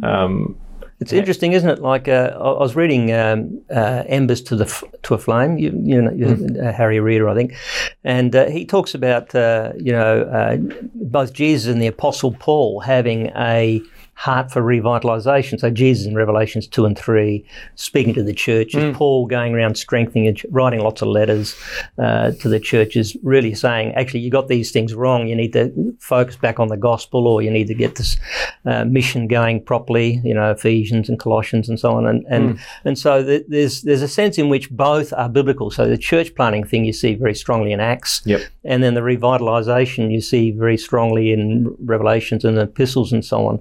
Um, 0.03 0.57
It's 1.01 1.13
interesting, 1.13 1.53
isn't 1.53 1.69
it? 1.69 1.79
Like 1.79 2.07
uh, 2.07 2.37
I 2.39 2.59
was 2.59 2.75
reading 2.75 3.11
um, 3.11 3.59
uh, 3.71 4.03
"Embers 4.05 4.39
to 4.43 4.55
the 4.55 4.65
F- 4.65 4.83
to 5.01 5.15
a 5.15 5.17
Flame." 5.17 5.57
You, 5.57 5.71
you 5.83 5.99
know, 5.99 6.61
uh, 6.61 6.71
Harry 6.71 6.99
Reeder, 6.99 7.27
I 7.27 7.33
think, 7.33 7.55
and 8.03 8.35
uh, 8.35 8.45
he 8.45 8.65
talks 8.65 8.93
about 8.93 9.33
uh, 9.33 9.73
you 9.77 9.91
know 9.91 10.21
uh, 10.21 10.57
both 10.93 11.33
Jesus 11.33 11.73
and 11.73 11.81
the 11.81 11.87
Apostle 11.87 12.33
Paul 12.33 12.81
having 12.81 13.31
a 13.35 13.81
heart 14.13 14.51
for 14.51 14.61
revitalization. 14.61 15.59
So 15.59 15.71
Jesus 15.71 16.05
in 16.05 16.13
Revelations 16.15 16.67
two 16.67 16.85
and 16.85 16.97
three, 16.97 17.43
speaking 17.75 18.13
to 18.13 18.23
the 18.23 18.33
churches, 18.33 18.95
Paul 18.95 19.25
going 19.25 19.53
around 19.55 19.75
strengthening 19.75 20.37
writing 20.51 20.81
lots 20.81 21.01
of 21.01 21.07
letters 21.07 21.55
uh, 21.97 22.31
to 22.31 22.49
the 22.49 22.59
churches, 22.59 23.17
really 23.23 23.55
saying, 23.55 23.93
actually, 23.95 24.19
you 24.19 24.29
got 24.29 24.47
these 24.47 24.69
things 24.71 24.93
wrong. 24.93 25.27
You 25.27 25.35
need 25.35 25.53
to 25.53 25.95
focus 25.99 26.35
back 26.35 26.59
on 26.59 26.67
the 26.67 26.77
gospel, 26.77 27.27
or 27.27 27.41
you 27.41 27.49
need 27.49 27.67
to 27.67 27.73
get 27.73 27.95
this 27.95 28.17
uh, 28.65 28.85
mission 28.85 29.27
going 29.27 29.63
properly. 29.63 30.21
You 30.23 30.35
know, 30.35 30.51
Ephesians 30.51 31.09
and 31.09 31.19
Colossians 31.19 31.67
and 31.67 31.79
so 31.79 31.93
on. 31.93 32.05
And 32.05 32.25
and 32.29 32.59
and 32.85 32.99
so 32.99 33.23
th- 33.23 33.45
there's 33.47 33.81
there's 33.81 34.01
a 34.03 34.07
sense 34.07 34.37
in 34.37 34.49
which 34.49 34.69
both 34.69 35.13
are 35.13 35.29
biblical. 35.29 35.71
So 35.71 35.87
the 35.87 35.97
church 35.97 36.35
planting 36.35 36.63
thing 36.63 36.85
you 36.85 36.93
see 36.93 37.15
very 37.15 37.33
strongly 37.33 37.71
in 37.71 37.79
Acts, 37.79 38.21
Yep. 38.25 38.41
and 38.65 38.83
then 38.83 38.93
the 38.93 39.01
revitalization 39.01 40.11
you 40.11 40.21
see 40.21 40.51
very 40.51 40.77
strongly 40.77 41.31
in 41.31 41.75
Revelations 41.83 42.45
and 42.45 42.57
the 42.57 42.63
epistles 42.63 43.11
and 43.11 43.25
so 43.25 43.47
on. 43.47 43.59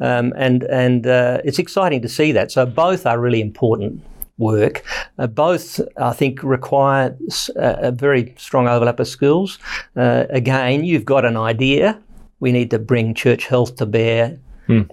Um, 0.00 0.32
and 0.36 0.64
and 0.64 1.06
uh, 1.06 1.38
it's 1.44 1.58
exciting 1.58 2.02
to 2.02 2.08
see 2.08 2.32
that. 2.32 2.50
So 2.50 2.66
both 2.66 3.06
are 3.06 3.18
really 3.18 3.40
important 3.40 4.02
work. 4.38 4.82
Uh, 5.18 5.26
both, 5.26 5.80
I 5.96 6.12
think, 6.12 6.42
require 6.42 7.16
a 7.56 7.92
very 7.92 8.34
strong 8.36 8.68
overlap 8.68 9.00
of 9.00 9.08
skills. 9.08 9.58
Uh, 9.96 10.24
again, 10.30 10.84
you've 10.84 11.04
got 11.04 11.24
an 11.24 11.36
idea. 11.36 12.00
We 12.40 12.52
need 12.52 12.70
to 12.70 12.78
bring 12.78 13.14
church 13.14 13.46
health 13.46 13.76
to 13.76 13.86
bear. 13.86 14.38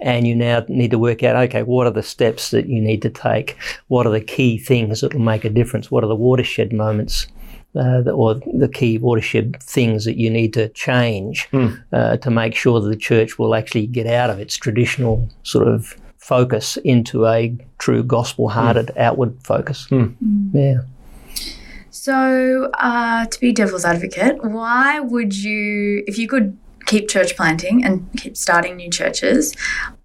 And 0.02 0.26
you 0.26 0.34
now 0.34 0.64
need 0.68 0.90
to 0.90 0.98
work 0.98 1.22
out, 1.22 1.36
okay, 1.36 1.62
what 1.62 1.86
are 1.86 1.92
the 1.92 2.02
steps 2.02 2.50
that 2.50 2.66
you 2.66 2.80
need 2.80 3.02
to 3.02 3.08
take? 3.10 3.56
What 3.88 4.06
are 4.06 4.12
the 4.12 4.20
key 4.20 4.58
things 4.58 5.00
that 5.00 5.14
will 5.14 5.22
make 5.22 5.44
a 5.44 5.48
difference? 5.48 5.90
What 5.90 6.04
are 6.04 6.08
the 6.08 6.14
watershed 6.16 6.72
moments? 6.72 7.28
Uh, 7.76 8.00
the, 8.02 8.10
or 8.10 8.34
the 8.54 8.68
key 8.68 8.98
watershed 8.98 9.56
things 9.62 10.04
that 10.04 10.16
you 10.16 10.28
need 10.28 10.52
to 10.54 10.68
change 10.70 11.48
uh, 11.92 12.16
to 12.16 12.30
make 12.30 12.54
sure 12.54 12.80
that 12.80 12.88
the 12.88 12.96
church 12.96 13.38
will 13.38 13.54
actually 13.54 13.86
get 13.86 14.06
out 14.06 14.28
of 14.30 14.40
its 14.40 14.56
traditional 14.56 15.28
sort 15.42 15.68
of 15.68 15.96
focus 16.18 16.76
into 16.78 17.26
a 17.26 17.56
true 17.78 18.02
gospel-hearted 18.02 18.90
outward 18.96 19.36
focus. 19.42 19.88
Yeah. 20.52 20.80
So, 21.90 22.70
uh, 22.74 23.26
to 23.26 23.40
be 23.40 23.52
devil's 23.52 23.84
advocate, 23.84 24.42
why 24.44 25.00
would 25.00 25.34
you, 25.34 26.02
if 26.06 26.18
you 26.18 26.28
could 26.28 26.56
keep 26.86 27.08
church 27.08 27.36
planting 27.36 27.84
and 27.84 28.08
keep 28.16 28.36
starting 28.36 28.76
new 28.76 28.90
churches, 28.90 29.54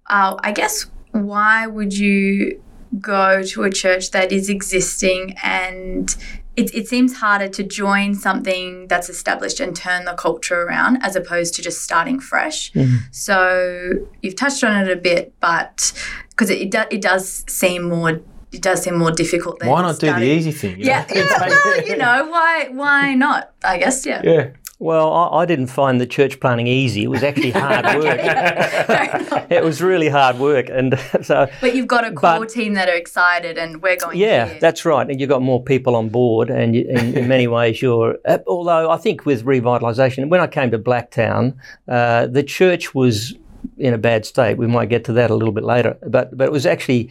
uh, 0.06 0.36
I 0.40 0.52
guess, 0.52 0.86
why 1.12 1.66
would 1.66 1.96
you 1.96 2.62
go 3.00 3.42
to 3.42 3.62
a 3.62 3.70
church 3.70 4.10
that 4.10 4.32
is 4.32 4.48
existing 4.48 5.34
and 5.42 6.14
it, 6.56 6.74
it 6.74 6.88
seems 6.88 7.16
harder 7.16 7.48
to 7.48 7.62
join 7.62 8.14
something 8.14 8.88
that's 8.88 9.08
established 9.08 9.60
and 9.60 9.76
turn 9.76 10.06
the 10.06 10.14
culture 10.14 10.62
around 10.62 10.98
as 11.02 11.14
opposed 11.14 11.54
to 11.54 11.62
just 11.62 11.82
starting 11.82 12.18
fresh. 12.18 12.72
Mm-hmm. 12.72 12.96
So 13.10 14.06
you've 14.22 14.36
touched 14.36 14.64
on 14.64 14.82
it 14.82 14.90
a 14.90 14.96
bit, 14.96 15.34
but 15.40 15.92
because 16.30 16.48
it, 16.48 16.60
it, 16.62 16.70
do, 16.70 16.82
it 16.90 17.02
does 17.02 17.44
seem 17.48 17.84
more 17.84 18.20
it 18.52 18.62
does 18.62 18.82
seem 18.82 18.96
more 18.96 19.10
difficult 19.10 19.58
than 19.58 19.68
why 19.68 19.82
not 19.82 19.98
do 19.98 20.06
the 20.06 20.22
easy 20.22 20.52
thing? 20.52 20.76
yeah, 20.78 21.04
know? 21.10 21.14
yeah, 21.14 21.40
well, 21.40 21.86
you 21.86 21.96
know, 21.96 22.26
why 22.30 22.68
why 22.70 23.14
not? 23.14 23.52
I 23.62 23.76
guess, 23.76 24.06
yeah. 24.06 24.22
yeah. 24.24 24.50
Well, 24.78 25.10
I, 25.12 25.42
I 25.42 25.46
didn't 25.46 25.68
find 25.68 25.98
the 26.00 26.06
church 26.06 26.38
planting 26.38 26.66
easy. 26.66 27.04
It 27.04 27.08
was 27.08 27.22
actually 27.22 27.50
hard 27.64 27.84
work. 28.02 28.20
It 29.48 29.62
was 29.62 29.80
really 29.80 30.08
hard 30.08 30.38
work, 30.40 30.68
and 30.68 30.98
so 31.22 31.46
But 31.60 31.74
you've 31.76 31.86
got 31.86 32.04
a 32.04 32.10
core 32.12 32.40
But- 32.40 32.48
team 32.48 32.74
that 32.74 32.88
are 32.88 32.94
excited 32.96 33.56
and 33.58 33.80
we're 33.80 33.96
going 33.96 34.18
Yeah, 34.18 34.46
here. 34.48 34.58
that's 34.60 34.84
right. 34.84 35.08
And 35.08 35.20
you've 35.20 35.28
got 35.28 35.40
more 35.40 35.62
people 35.62 35.94
on 35.94 36.08
board, 36.08 36.50
and 36.50 36.74
you, 36.74 36.84
in, 36.88 37.16
in 37.16 37.28
many 37.28 37.46
ways, 37.46 37.80
you're. 37.80 38.18
Uh, 38.26 38.38
although 38.46 38.90
I 38.90 38.96
think 38.96 39.24
with 39.24 39.44
revitalisation, 39.44 40.28
when 40.28 40.40
I 40.40 40.46
came 40.48 40.70
to 40.72 40.78
Blacktown, 40.78 41.54
uh, 41.88 42.26
the 42.26 42.42
church 42.42 42.92
was 42.94 43.34
in 43.78 43.94
a 43.94 43.98
bad 43.98 44.24
state. 44.26 44.56
We 44.58 44.66
might 44.66 44.88
get 44.88 45.04
to 45.04 45.12
that 45.14 45.30
a 45.30 45.34
little 45.34 45.52
bit 45.52 45.64
later, 45.64 45.96
but 46.06 46.36
but 46.36 46.44
it 46.44 46.52
was 46.52 46.66
actually 46.66 47.10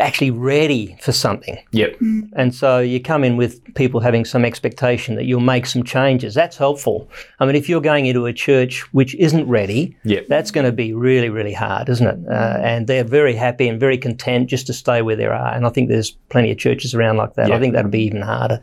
actually 0.00 0.30
ready 0.30 0.96
for 1.00 1.12
something. 1.12 1.56
Yep. 1.70 1.96
And 2.34 2.52
so 2.52 2.80
you 2.80 3.00
come 3.00 3.22
in 3.22 3.36
with 3.36 3.62
people 3.74 4.00
having 4.00 4.24
some 4.24 4.44
expectation 4.44 5.14
that 5.14 5.24
you'll 5.24 5.40
make 5.40 5.66
some 5.66 5.84
changes. 5.84 6.34
That's 6.34 6.56
helpful. 6.56 7.08
I 7.38 7.46
mean, 7.46 7.54
if 7.54 7.68
you're 7.68 7.80
going 7.80 8.06
into 8.06 8.26
a 8.26 8.32
church 8.32 8.92
which 8.92 9.14
isn't 9.14 9.46
ready, 9.48 9.96
Yep. 10.04 10.26
that's 10.28 10.50
going 10.50 10.66
to 10.66 10.72
be 10.72 10.92
really, 10.92 11.28
really 11.28 11.52
hard, 11.52 11.88
isn't 11.88 12.06
it? 12.06 12.18
Uh, 12.28 12.58
and 12.60 12.86
they're 12.88 13.04
very 13.04 13.34
happy 13.34 13.68
and 13.68 13.78
very 13.78 13.96
content 13.96 14.50
just 14.50 14.66
to 14.66 14.72
stay 14.72 15.00
where 15.00 15.16
they 15.16 15.26
are. 15.26 15.54
And 15.54 15.64
I 15.64 15.70
think 15.70 15.88
there's 15.88 16.10
plenty 16.28 16.50
of 16.50 16.58
churches 16.58 16.92
around 16.92 17.16
like 17.16 17.34
that. 17.34 17.48
Yeah. 17.48 17.56
I 17.56 17.60
think 17.60 17.74
that'll 17.74 17.90
be 17.90 18.02
even 18.02 18.22
harder. 18.22 18.60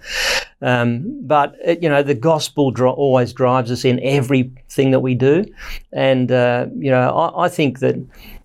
Um, 0.62 1.20
but 1.24 1.56
uh, 1.68 1.76
you 1.82 1.90
know, 1.90 2.04
the 2.04 2.14
gospel 2.14 2.72
always 2.84 3.34
drives 3.34 3.72
us 3.72 3.84
in 3.84 4.00
everything 4.04 4.92
that 4.92 5.00
we 5.00 5.16
do, 5.16 5.46
and 5.92 6.32
uh, 6.32 6.68
you 6.78 6.92
know, 6.92 7.10
I, 7.10 7.46
I 7.46 7.50
think 7.50 7.80
that 7.80 7.96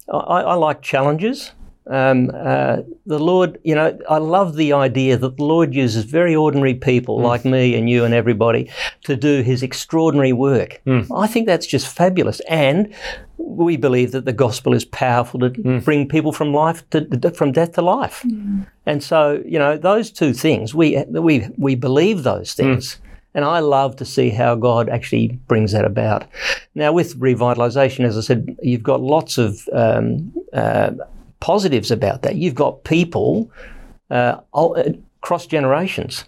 I, 0.09 0.41
I 0.43 0.55
like 0.55 0.83
challenges. 0.83 1.53
Um, 1.89 2.33
uh, 2.35 2.79
the 3.07 3.19
Lord, 3.21 3.59
you 3.63 3.75
know, 3.75 3.97
I 4.11 4.19
love 4.19 4.57
the 4.57 4.73
idea 4.73 5.17
that 5.17 5.37
the 5.37 5.45
Lord 5.45 5.73
uses 5.73 6.05
very 6.05 6.35
ordinary 6.35 6.75
people 6.75 7.21
like 7.21 7.45
me 7.45 7.77
and 7.77 7.89
you 7.89 8.05
and 8.05 8.13
everybody 8.13 8.71
to 9.05 9.15
do 9.17 9.43
His 9.43 9.63
extraordinary 9.63 10.33
work. 10.33 10.81
I 11.15 11.27
think 11.29 11.47
that's 11.47 11.67
just 11.67 11.87
fabulous, 11.87 12.41
and 12.49 12.93
we 13.39 13.77
believe 13.77 14.11
that 14.13 14.25
the 14.25 14.33
gospel 14.33 14.75
is 14.75 14.85
powerful 14.85 15.39
to 15.41 15.51
bring 15.85 16.09
people 16.09 16.33
from 16.33 16.53
life 16.53 16.89
to 16.91 17.31
from 17.33 17.53
death 17.53 17.73
to 17.75 17.83
life. 17.83 18.25
And 18.85 19.03
so, 19.03 19.43
you 19.47 19.59
know, 19.59 19.77
those 19.77 20.11
two 20.11 20.33
things, 20.33 20.75
we 20.75 21.05
we 21.09 21.49
we 21.57 21.77
believe 21.77 22.25
those 22.25 22.55
things. 22.55 22.99
And 23.35 23.45
I 23.45 23.59
love 23.59 23.97
to 23.97 24.05
see 24.07 24.31
how 24.31 24.55
God 24.55 24.89
actually 24.89 25.39
brings 25.47 25.73
that 25.73 25.85
about. 25.85 26.25
Now, 26.75 26.91
with 26.93 27.21
revitalization, 27.21 28.07
as 28.07 28.17
I 28.17 28.23
said, 28.23 28.57
you've 28.63 28.83
got 28.83 29.03
lots 29.03 29.37
of 29.37 29.69
um, 29.75 30.33
uh, 30.55 30.93
positives 31.41 31.91
about 31.91 32.23
that. 32.23 32.37
You've 32.37 32.55
got 32.55 32.85
people 32.85 33.51
uh, 34.11 34.41
uh, 34.55 34.91
cross 35.21 35.47
generations. 35.47 36.25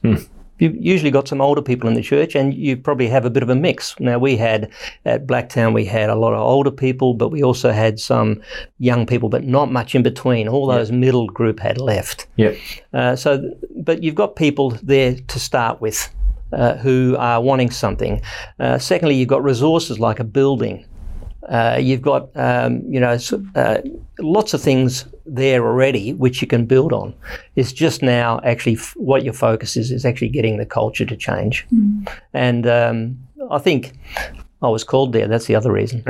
You've 0.59 0.77
usually 0.77 1.13
got 1.13 1.29
some 1.29 1.41
older 1.41 1.63
people 1.63 1.89
in 1.89 1.95
the 1.95 2.03
church, 2.03 2.35
and 2.35 2.53
you 2.53 2.77
probably 2.77 3.07
have 3.09 3.25
a 3.25 3.31
bit 3.31 3.43
of 3.43 3.49
a 3.49 3.55
mix. 3.55 3.99
Now, 4.01 4.19
we 4.19 4.37
had 4.37 4.71
at 5.05 5.27
Blacktown, 5.27 5.73
we 5.73 5.85
had 5.85 6.11
a 6.11 6.17
lot 6.17 6.35
of 6.35 6.41
older 6.41 6.73
people, 6.73 7.15
but 7.15 7.29
we 7.29 7.45
also 7.45 7.71
had 7.71 8.01
some 8.01 8.43
young 8.79 9.07
people, 9.07 9.29
but 9.29 9.45
not 9.45 9.71
much 9.71 9.95
in 9.95 10.03
between. 10.03 10.49
All 10.49 10.67
those 10.67 10.91
middle 10.91 11.29
group 11.29 11.61
had 11.61 11.79
left. 11.79 12.27
Yep. 12.37 12.57
Uh, 12.93 13.17
so, 13.17 13.55
but 13.77 14.03
you've 14.03 14.17
got 14.17 14.35
people 14.35 14.71
there 14.83 15.15
to 15.15 15.39
start 15.39 15.81
with 15.81 16.09
uh, 16.53 16.75
who 16.77 17.15
are 17.19 17.41
wanting 17.41 17.71
something. 17.71 18.21
Uh, 18.59 18.79
secondly, 18.79 19.15
you've 19.15 19.29
got 19.29 19.45
resources 19.45 20.01
like 20.01 20.19
a 20.19 20.25
building. 20.25 20.85
Uh, 21.49 21.79
you've 21.81 22.03
got, 22.03 22.29
um, 22.37 22.83
you 22.89 23.01
know, 23.01 23.19
uh, 23.55 23.79
lots 24.19 24.55
of 24.55 24.61
things 24.61 25.07
there 25.25 25.65
already 25.65 26.13
which 26.15 26.41
you 26.43 26.49
can 26.49 26.67
build 26.67 26.93
on. 26.93 27.15
It's 27.57 27.73
just 27.73 28.03
now 28.03 28.41
actually 28.45 28.77
f- 28.77 28.95
what 28.97 29.25
your 29.25 29.35
focus 29.35 29.77
is 29.77 29.91
is 29.91 30.05
actually 30.05 30.31
getting 30.31 30.59
the 30.59 30.67
culture 30.67 31.05
to 31.05 31.17
change. 31.17 31.67
And 32.33 32.67
um, 32.67 33.19
I 33.51 33.59
think 33.59 33.93
I 34.61 34.69
was 34.69 34.83
called 34.83 35.13
there. 35.13 35.29
That's 35.29 35.47
the 35.47 35.55
other 35.55 35.71
reason. 35.71 36.03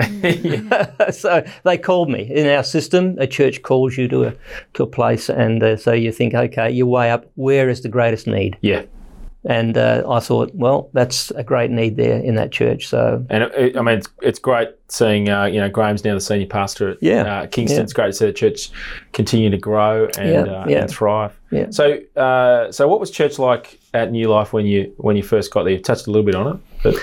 so 1.12 1.44
they 1.64 1.76
called 1.76 2.08
me 2.08 2.22
in 2.22 2.46
our 2.46 2.64
system. 2.64 3.16
A 3.18 3.26
church 3.26 3.62
calls 3.62 3.98
you 3.98 4.08
to 4.08 4.24
a 4.24 4.34
to 4.74 4.84
a 4.84 4.86
place, 4.86 5.28
and 5.28 5.62
uh, 5.62 5.76
so 5.76 5.92
you 5.92 6.12
think, 6.12 6.34
okay, 6.34 6.70
you 6.70 6.86
weigh 6.86 7.10
up 7.10 7.30
where 7.34 7.68
is 7.68 7.82
the 7.82 7.88
greatest 7.88 8.26
need. 8.26 8.56
Yeah. 8.62 8.84
And 9.48 9.78
uh, 9.78 10.04
I 10.06 10.20
thought, 10.20 10.54
well, 10.54 10.90
that's 10.92 11.30
a 11.30 11.42
great 11.42 11.70
need 11.70 11.96
there 11.96 12.18
in 12.20 12.34
that 12.34 12.52
church. 12.52 12.86
So 12.86 13.24
And 13.30 13.44
it, 13.44 13.52
it- 13.56 13.76
I 13.78 13.80
mean, 13.80 13.96
it's, 13.98 14.08
it's 14.20 14.38
great 14.38 14.68
seeing, 14.88 15.30
uh, 15.30 15.46
you 15.46 15.58
know, 15.58 15.70
Graham's 15.70 16.04
now 16.04 16.12
the 16.12 16.20
senior 16.20 16.46
pastor 16.46 16.90
at 16.90 16.98
Yeah. 17.02 17.22
uh, 17.22 17.46
Kingston. 17.46 17.78
Yeah. 17.78 17.82
It's 17.84 17.94
great 17.94 18.06
to 18.08 18.12
see 18.12 18.26
the 18.26 18.32
church 18.34 18.70
continue 19.14 19.48
to 19.48 19.56
grow 19.56 20.06
and, 20.18 20.46
Yeah, 20.46 20.52
uh, 20.52 20.66
yeah. 20.68 20.80
and 20.82 20.90
thrive. 20.90 21.32
Yeah. 21.50 21.66
So, 21.70 21.98
uh, 22.14 22.70
so 22.70 22.86
what 22.88 23.00
was 23.00 23.10
church 23.10 23.38
like 23.38 23.78
at 23.94 24.12
New 24.12 24.28
Life 24.28 24.52
when 24.52 24.66
you 24.66 24.92
when 24.98 25.16
you 25.16 25.22
first 25.22 25.50
got 25.50 25.62
there? 25.64 25.72
You 25.72 25.78
touched 25.80 26.06
a 26.08 26.10
little 26.10 26.26
bit 26.26 26.34
on 26.34 26.46
it, 26.56 26.60
but 26.82 26.96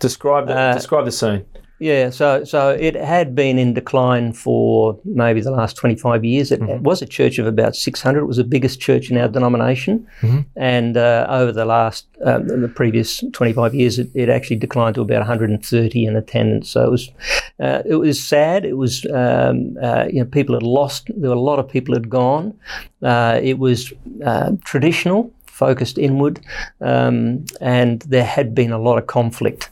describe 0.00 0.48
the, 0.48 0.56
Uh, 0.58 0.74
describe 0.74 1.04
the 1.04 1.12
scene. 1.12 1.44
Yeah, 1.82 2.10
so 2.10 2.44
so 2.44 2.70
it 2.70 2.94
had 2.94 3.34
been 3.34 3.58
in 3.58 3.74
decline 3.74 4.34
for 4.34 5.00
maybe 5.04 5.40
the 5.40 5.50
last 5.50 5.76
25 5.76 6.24
years. 6.24 6.52
It, 6.52 6.62
it 6.62 6.80
was 6.82 7.02
a 7.02 7.06
church 7.06 7.40
of 7.40 7.46
about 7.48 7.74
600. 7.74 8.20
It 8.20 8.26
was 8.26 8.36
the 8.36 8.44
biggest 8.44 8.78
church 8.78 9.10
in 9.10 9.16
our 9.16 9.26
denomination. 9.26 10.06
And 10.54 10.96
uh, 10.96 11.26
over 11.28 11.50
the 11.50 11.64
last, 11.64 12.06
um, 12.24 12.46
the 12.46 12.68
previous 12.68 13.24
25 13.32 13.74
years, 13.74 13.98
it, 13.98 14.10
it 14.14 14.28
actually 14.28 14.60
declined 14.60 14.94
to 14.94 15.00
about 15.00 15.18
130 15.18 16.06
in 16.06 16.14
attendance. 16.14 16.70
So 16.70 16.84
it 16.84 16.90
was, 16.90 17.10
uh, 17.58 17.82
it 17.84 17.96
was 17.96 18.22
sad. 18.22 18.64
It 18.64 18.76
was, 18.76 19.04
um, 19.06 19.76
uh, 19.82 20.06
you 20.08 20.20
know, 20.20 20.26
people 20.26 20.54
had 20.54 20.62
lost, 20.62 21.10
there 21.16 21.30
were 21.30 21.36
a 21.36 21.40
lot 21.40 21.58
of 21.58 21.68
people 21.68 21.94
had 21.94 22.08
gone. 22.08 22.56
Uh, 23.02 23.40
it 23.42 23.58
was 23.58 23.92
uh, 24.24 24.52
traditional 24.64 25.32
focused 25.46 25.98
inward, 25.98 26.38
um, 26.80 27.44
and 27.60 28.02
there 28.02 28.24
had 28.24 28.54
been 28.54 28.70
a 28.70 28.78
lot 28.78 28.98
of 28.98 29.08
conflict. 29.08 29.68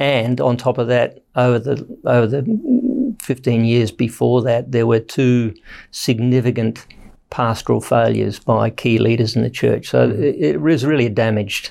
And 0.00 0.40
on 0.40 0.56
top 0.56 0.78
of 0.78 0.86
that, 0.88 1.24
over 1.38 1.58
the 1.58 1.98
over 2.04 2.26
the 2.26 3.14
15 3.22 3.64
years 3.64 3.90
before 3.90 4.42
that, 4.42 4.72
there 4.72 4.86
were 4.86 5.00
two 5.00 5.54
significant 5.90 6.86
pastoral 7.30 7.80
failures 7.80 8.38
by 8.38 8.70
key 8.70 8.98
leaders 8.98 9.36
in 9.36 9.42
the 9.42 9.50
church. 9.50 9.88
So 9.88 10.10
it, 10.10 10.36
it 10.38 10.60
was 10.60 10.84
really 10.84 11.06
a 11.06 11.10
damaged 11.10 11.70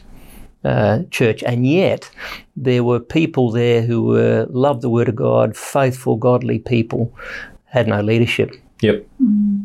uh, 0.64 1.04
church, 1.12 1.44
and 1.44 1.68
yet 1.68 2.10
there 2.56 2.84
were 2.84 3.00
people 3.00 3.52
there 3.52 3.82
who 3.82 4.04
were 4.04 4.48
loved 4.50 4.82
the 4.82 4.90
Word 4.90 5.10
of 5.10 5.16
God, 5.16 5.56
faithful, 5.56 6.16
godly 6.16 6.60
people, 6.60 7.14
had 7.66 7.88
no 7.88 8.02
leadership. 8.02 8.52
Yep. 8.82 9.06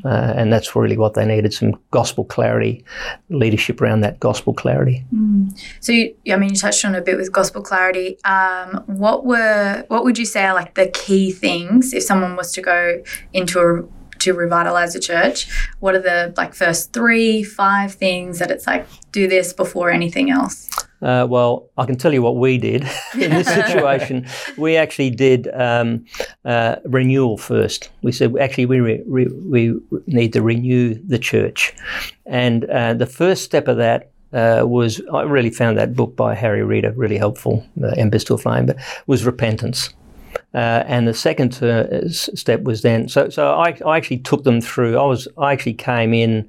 Uh, 0.04 0.32
and 0.36 0.52
that's 0.52 0.74
really 0.74 0.96
what 0.96 1.14
they 1.14 1.24
needed 1.24 1.54
some 1.54 1.78
gospel 1.90 2.24
clarity, 2.24 2.84
leadership 3.28 3.80
around 3.80 4.00
that 4.00 4.18
gospel 4.20 4.52
clarity. 4.52 5.04
So, 5.80 5.92
you, 5.92 6.14
I 6.30 6.36
mean, 6.36 6.50
you 6.50 6.56
touched 6.56 6.84
on 6.84 6.94
a 6.94 7.00
bit 7.00 7.16
with 7.16 7.30
gospel 7.32 7.62
clarity. 7.62 8.18
Um, 8.24 8.82
what 8.86 9.24
were, 9.24 9.84
what 9.88 10.04
would 10.04 10.18
you 10.18 10.26
say 10.26 10.44
are 10.44 10.54
like 10.54 10.74
the 10.74 10.88
key 10.88 11.30
things 11.30 11.92
if 11.92 12.02
someone 12.02 12.36
was 12.36 12.52
to 12.52 12.60
go 12.60 13.02
into 13.32 13.60
a 13.60 13.82
to 14.22 14.34
revitalize 14.34 14.94
a 14.94 15.00
church? 15.00 15.48
What 15.80 15.94
are 15.94 16.00
the 16.00 16.32
like 16.36 16.54
first 16.54 16.92
three, 16.92 17.42
five 17.42 17.94
things 17.94 18.38
that 18.38 18.50
it's 18.50 18.66
like 18.66 18.86
do 19.10 19.26
this 19.26 19.52
before 19.52 19.90
anything 19.90 20.30
else? 20.30 20.70
Uh, 21.02 21.26
well, 21.28 21.68
I 21.76 21.84
can 21.84 21.96
tell 21.96 22.12
you 22.12 22.22
what 22.22 22.36
we 22.36 22.58
did 22.58 22.82
in 23.14 23.30
this 23.30 23.46
situation. 23.54 24.26
we 24.56 24.76
actually 24.76 25.10
did 25.10 25.48
um, 25.54 26.04
uh, 26.44 26.76
renewal 26.84 27.38
first. 27.38 27.90
We 28.02 28.12
said 28.12 28.36
actually 28.38 28.66
we 28.66 28.80
re- 28.80 29.02
re- 29.06 29.26
we 29.26 29.80
need 30.06 30.32
to 30.34 30.42
renew 30.42 30.94
the 30.94 31.18
church, 31.18 31.74
and 32.26 32.64
uh, 32.66 32.94
the 32.94 33.06
first 33.06 33.44
step 33.44 33.68
of 33.68 33.76
that. 33.78 34.08
Uh, 34.34 34.64
was 34.64 35.02
I 35.12 35.24
really 35.24 35.50
found 35.50 35.76
that 35.76 35.94
book 35.94 36.16
by 36.16 36.34
Harry 36.34 36.62
Reeder 36.62 36.92
really 36.92 37.18
helpful, 37.18 37.66
uh, 37.84 37.88
Embers 37.98 38.24
to 38.24 38.32
a 38.32 38.38
Flame, 38.38 38.64
but 38.64 38.78
was 39.06 39.26
repentance. 39.26 39.90
Uh, 40.54 40.84
and 40.86 41.08
the 41.08 41.14
second 41.14 41.62
uh, 41.62 42.08
step 42.08 42.62
was 42.62 42.82
then 42.82 43.08
so 43.08 43.28
so 43.30 43.52
I, 43.52 43.76
I 43.86 43.96
actually 43.96 44.18
took 44.18 44.44
them 44.44 44.60
through. 44.60 44.98
I 44.98 45.04
was 45.04 45.28
I 45.38 45.52
actually 45.52 45.74
came 45.74 46.12
in 46.12 46.48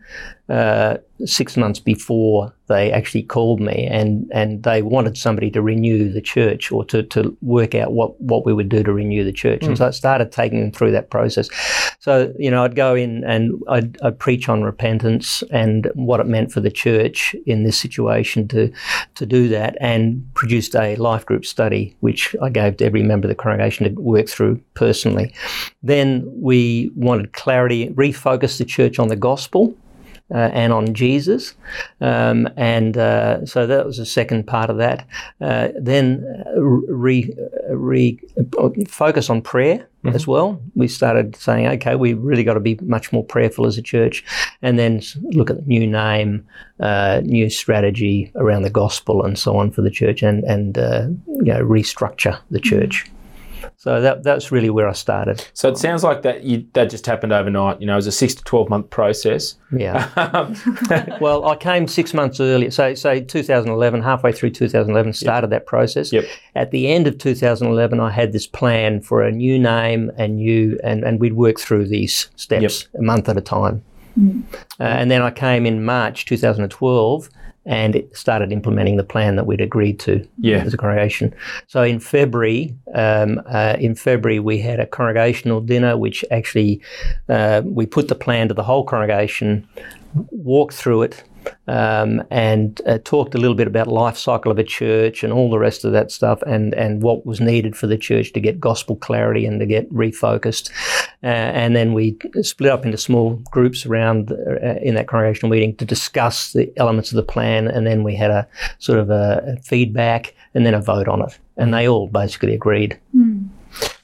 uh, 0.50 0.97
six 1.25 1.55
months 1.55 1.79
before 1.79 2.53
they 2.67 2.91
actually 2.91 3.23
called 3.23 3.59
me, 3.59 3.88
and, 3.89 4.29
and 4.33 4.63
they 4.63 4.81
wanted 4.81 5.17
somebody 5.17 5.51
to 5.51 5.62
renew 5.62 6.12
the 6.12 6.21
church 6.21 6.71
or 6.71 6.83
to, 6.85 7.03
to 7.03 7.35
work 7.41 7.75
out 7.75 7.93
what, 7.93 8.19
what 8.19 8.45
we 8.45 8.53
would 8.53 8.69
do 8.69 8.83
to 8.83 8.93
renew 8.93 9.23
the 9.23 9.31
church. 9.31 9.63
And 9.63 9.77
so 9.77 9.88
I 9.88 9.91
started 9.91 10.31
taking 10.31 10.62
them 10.62 10.71
through 10.71 10.91
that 10.91 11.09
process. 11.09 11.50
So 12.00 12.33
you 12.38 12.51
know 12.51 12.63
I'd 12.63 12.75
go 12.75 12.95
in 12.95 13.23
and 13.23 13.62
I'd, 13.69 14.01
I'd 14.01 14.19
preach 14.19 14.50
on 14.50 14.63
repentance 14.63 15.43
and 15.51 15.89
what 15.95 16.19
it 16.19 16.27
meant 16.27 16.51
for 16.51 16.59
the 16.59 16.71
church 16.71 17.35
in 17.45 17.63
this 17.63 17.77
situation 17.77 18.47
to 18.50 18.71
to 19.15 19.25
do 19.25 19.47
that, 19.50 19.77
and 19.79 20.25
produced 20.33 20.75
a 20.75 20.95
life 20.97 21.25
group 21.25 21.45
study 21.45 21.95
which 22.01 22.35
I 22.41 22.50
gave 22.50 22.77
to 22.77 22.85
every 22.85 23.03
member 23.03 23.27
of 23.27 23.29
the 23.29 23.35
congregation 23.35 23.85
to 23.85 24.01
work 24.01 24.27
through 24.27 24.62
personally. 24.73 25.33
Then 25.83 26.23
we 26.41 26.91
wanted 26.95 27.33
clarity, 27.33 27.89
refocus 27.89 28.57
the 28.57 28.65
church 28.65 29.00
on 29.00 29.07
the 29.07 29.15
gospel. 29.15 29.75
Uh, 30.33 30.49
and 30.51 30.73
on 30.73 30.95
Jesus. 30.95 31.53
Um, 32.01 32.49
and 32.57 32.97
uh, 32.97 33.45
so 33.45 33.67
that 33.67 33.85
was 33.85 33.97
the 33.97 34.05
second 34.05 34.47
part 34.47 34.71
of 34.71 34.77
that. 34.77 35.05
Uh, 35.39 35.67
then 35.79 36.25
re, 36.55 37.31
re, 37.69 38.19
focus 38.87 39.29
on 39.29 39.43
prayer 39.43 39.87
as 40.05 40.27
well. 40.27 40.61
We 40.75 40.87
started 40.87 41.35
saying, 41.35 41.67
okay, 41.67 41.95
we 41.95 42.13
really 42.13 42.43
got 42.43 42.55
to 42.55 42.59
be 42.59 42.79
much 42.81 43.13
more 43.13 43.23
prayerful 43.23 43.65
as 43.65 43.77
a 43.77 43.81
church. 43.81 44.25
And 44.61 44.77
then 44.77 45.01
look 45.21 45.49
at 45.49 45.57
the 45.57 45.63
new 45.67 45.87
name, 45.87 46.45
uh, 46.79 47.21
new 47.23 47.49
strategy 47.49 48.31
around 48.35 48.63
the 48.63 48.69
gospel 48.69 49.23
and 49.23 49.37
so 49.37 49.55
on 49.55 49.71
for 49.71 49.81
the 49.81 49.91
church 49.91 50.23
and, 50.23 50.43
and 50.43 50.77
uh, 50.77 51.07
you 51.27 51.53
know, 51.53 51.63
restructure 51.63 52.39
the 52.49 52.59
church. 52.59 53.05
So 53.83 53.99
that, 53.99 54.23
that's 54.23 54.49
really 54.49 54.69
where 54.69 54.87
I 54.87 54.93
started. 54.93 55.45
So 55.53 55.67
it 55.67 55.77
sounds 55.77 56.05
like 56.05 56.21
that 56.21 56.45
you, 56.45 56.65
that 56.71 56.89
just 56.89 57.05
happened 57.05 57.33
overnight. 57.33 57.81
You 57.81 57.87
know, 57.87 57.91
it 57.91 57.97
was 57.97 58.07
a 58.07 58.13
six 58.13 58.33
to 58.35 58.43
twelve 58.45 58.69
month 58.69 58.89
process. 58.89 59.57
Yeah. 59.73 60.07
well, 61.19 61.45
I 61.49 61.57
came 61.57 61.89
six 61.89 62.13
months 62.13 62.39
earlier. 62.39 62.71
So, 62.71 62.93
say 62.93 63.19
2011, 63.19 64.01
halfway 64.01 64.31
through 64.31 64.51
2011, 64.51 65.12
started 65.12 65.49
that 65.49 65.65
process. 65.65 66.13
Yep. 66.13 66.23
At 66.55 66.71
the 66.71 66.88
end 66.93 67.08
of 67.08 67.17
2011, 67.17 67.99
I 67.99 68.10
had 68.10 68.31
this 68.31 68.47
plan 68.47 69.01
for 69.01 69.21
a 69.21 69.34
new 69.34 69.60
name 69.60 70.13
and 70.17 70.38
new, 70.38 70.79
and, 70.81 71.03
and 71.03 71.19
we'd 71.19 71.34
work 71.34 71.60
through 71.60 71.89
these 71.89 72.29
steps 72.38 72.88
a 72.97 73.01
month 73.01 73.27
at 73.27 73.36
a 73.36 73.41
time. 73.41 73.84
Uh, 74.17 74.84
and 74.84 75.12
then 75.12 75.21
I 75.21 75.29
came 75.29 75.65
in 75.65 75.84
March 75.84 76.23
2012 76.23 77.29
and 77.65 77.95
it 77.95 78.15
started 78.15 78.52
implementing 78.52 78.97
the 78.97 79.04
plan 79.04 79.36
that 79.38 79.45
we'd 79.45 79.62
agreed 79.62 79.99
to 80.02 80.26
Yeah. 80.39 80.58
as 80.65 80.73
a 80.73 80.78
congregation. 80.78 81.34
So 81.67 81.82
in 81.82 81.99
February, 81.99 82.76
um, 82.93 83.41
uh, 83.47 83.76
in 83.80 83.95
February 83.95 84.39
we 84.39 84.60
had 84.60 84.80
a 84.80 84.86
congregational 84.86 85.62
dinner, 85.62 85.97
which 85.97 86.26
actually 86.32 86.82
uh, 87.30 87.62
we 87.63 87.86
put 87.86 88.08
the 88.10 88.15
plan 88.15 88.47
to 88.49 88.54
the 88.54 88.63
whole 88.63 88.84
congregation, 88.84 89.67
walked 90.32 90.73
through 90.76 91.04
it, 91.04 91.23
um, 91.67 92.23
and 92.29 92.82
uh, 92.86 92.97
talked 93.03 93.36
a 93.36 93.38
little 93.38 93.56
bit 93.56 93.67
about 93.67 93.88
life 93.88 94.17
cycle 94.17 94.51
of 94.51 94.60
a 94.60 94.63
church 94.63 95.23
and 95.23 95.32
all 95.34 95.49
the 95.49 95.60
rest 95.60 95.86
of 95.86 95.91
that 95.91 96.12
stuff, 96.12 96.41
and 96.43 96.73
and 96.73 97.01
what 97.01 97.25
was 97.25 97.39
needed 97.39 97.75
for 97.75 97.88
the 97.88 97.97
church 97.97 98.34
to 98.34 98.39
get 98.39 98.60
gospel 98.60 98.95
clarity 98.95 99.45
and 99.45 99.60
to 99.60 99.65
get 99.65 99.91
refocused. 99.93 100.71
Uh, 101.23 101.27
and 101.27 101.75
then 101.75 101.93
we 101.93 102.17
split 102.41 102.71
up 102.71 102.86
into 102.86 102.97
small 102.97 103.36
groups 103.51 103.86
around 103.86 104.32
uh, 104.32 104.75
in 104.82 104.95
that 104.95 105.08
congregational 105.08 105.49
meeting 105.49 105.75
to 105.77 105.86
discuss 105.86 106.53
the 106.53 106.71
elements 106.77 107.12
of 107.12 107.15
the 107.15 107.23
plan, 107.23 107.67
and 107.67 107.88
then 107.88 108.03
we 108.03 108.15
had 108.15 108.32
a 108.32 108.47
sort 108.79 108.99
of 108.99 109.10
a, 109.10 109.43
a 109.45 109.62
feedback 109.62 110.36
and 110.53 110.65
then 110.65 110.73
a 110.73 110.82
vote 110.82 111.08
on 111.08 111.21
it, 111.21 111.38
and 111.58 111.73
they 111.73 111.88
all 111.88 112.08
basically 112.08 112.53
agreed. 112.53 112.99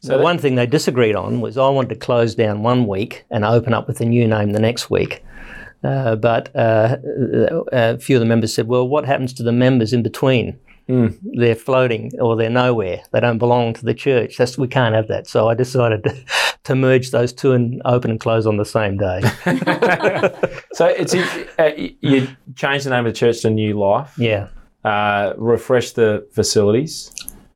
So 0.01 0.17
the 0.17 0.23
one 0.23 0.37
thing 0.37 0.55
they 0.55 0.65
disagreed 0.65 1.15
on 1.15 1.41
was 1.41 1.57
I 1.57 1.69
wanted 1.69 1.89
to 1.89 1.95
close 1.95 2.33
down 2.33 2.63
one 2.63 2.87
week 2.87 3.25
and 3.29 3.45
open 3.45 3.73
up 3.73 3.87
with 3.87 4.01
a 4.01 4.05
new 4.05 4.27
name 4.27 4.53
the 4.53 4.59
next 4.59 4.89
week. 4.89 5.23
Uh, 5.83 6.15
but 6.15 6.53
uh, 6.55 6.97
a 7.71 7.97
few 7.99 8.15
of 8.17 8.19
the 8.19 8.25
members 8.25 8.53
said, 8.53 8.67
well, 8.67 8.87
what 8.87 9.05
happens 9.05 9.33
to 9.33 9.43
the 9.43 9.51
members 9.51 9.93
in 9.93 10.03
between? 10.03 10.59
They're 11.37 11.53
floating 11.53 12.11
or 12.19 12.35
they're 12.35 12.49
nowhere. 12.49 13.01
They 13.11 13.19
don't 13.19 13.37
belong 13.37 13.73
to 13.75 13.85
the 13.85 13.93
church. 13.93 14.37
That's, 14.37 14.57
we 14.57 14.67
can't 14.67 14.95
have 14.95 15.07
that. 15.07 15.27
So 15.27 15.47
I 15.47 15.53
decided 15.53 16.03
to, 16.03 16.15
to 16.63 16.73
merge 16.75 17.11
those 17.11 17.31
two 17.31 17.51
and 17.51 17.79
open 17.85 18.09
and 18.09 18.19
close 18.19 18.47
on 18.47 18.57
the 18.57 18.65
same 18.65 18.97
day. 18.97 19.21
So 20.73 20.85
it's 20.85 21.13
uh, 21.13 21.71
you 22.01 22.27
changed 22.55 22.85
the 22.85 22.89
name 22.91 23.05
of 23.05 23.13
the 23.13 23.17
church 23.17 23.41
to 23.41 23.49
New 23.49 23.77
Life. 23.79 24.13
yeah. 24.17 24.47
Uh, 24.85 25.33
refresh 25.37 25.91
the 25.91 26.25
facilities. 26.31 27.11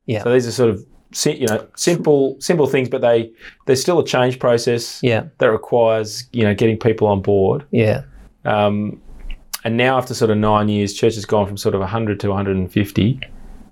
Yeah. 0.06 0.22
So 0.22 0.32
these 0.32 0.46
are 0.46 0.52
sort 0.52 0.70
of 0.70 0.84
you 1.24 1.46
know 1.46 1.66
simple 1.74 2.36
simple 2.40 2.66
things, 2.66 2.88
but 2.90 3.00
they 3.00 3.32
there's 3.66 3.80
still 3.80 3.98
a 3.98 4.04
change 4.04 4.38
process 4.38 5.00
Yeah. 5.02 5.24
that 5.38 5.50
requires 5.50 6.24
you 6.32 6.42
know 6.42 6.54
getting 6.54 6.78
people 6.78 7.08
on 7.08 7.22
board. 7.22 7.64
Yeah. 7.70 8.02
Um, 8.44 9.00
and 9.64 9.76
now 9.76 9.96
after 9.96 10.12
sort 10.14 10.30
of 10.30 10.36
nine 10.38 10.68
years, 10.68 10.92
church 10.94 11.14
has 11.14 11.24
gone 11.24 11.46
from 11.46 11.56
sort 11.56 11.74
of 11.74 11.80
100 11.80 12.20
to 12.20 12.28
150 12.28 13.20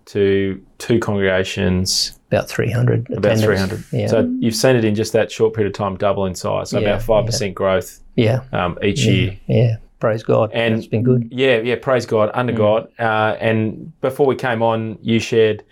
to 0.06 0.62
two 0.78 0.98
congregations, 0.98 2.18
About 2.30 2.48
300. 2.48 3.06
about 3.11 3.18
attendance. 3.18 3.42
300. 3.44 3.85
Yeah. 3.92 4.06
So 4.08 4.37
you've 4.40 4.54
seen 4.56 4.76
it 4.76 4.85
in 4.85 4.94
just 4.94 5.12
that 5.12 5.30
short 5.30 5.54
period 5.54 5.72
of 5.72 5.76
time 5.76 5.96
double 5.96 6.26
in 6.26 6.35
size. 6.35 6.70
So 6.70 6.78
Yeah, 6.80 6.88
about 6.88 7.02
five 7.02 7.26
percent 7.26 7.54
growth 7.54 8.00
yeah. 8.16 8.40
um, 8.52 8.78
each 8.82 9.04
year. 9.04 9.38
Yeah. 9.46 9.76
Praise 10.00 10.22
God. 10.24 10.50
And- 10.52 10.74
it's 10.74 10.87
been 10.88 11.04
good. 11.04 11.28
Yeah, 11.30 11.58
yeah, 11.58 11.76
praise 11.80 12.06
God, 12.06 12.30
Mm. 12.30 12.38
under 12.38 12.52
God. 12.52 12.88
Uh, 12.98 13.37
and 13.40 13.92
before 14.00 14.26
we 14.26 14.35
came 14.35 14.61
on, 14.62 14.98
you 15.02 15.20
shared 15.20 15.62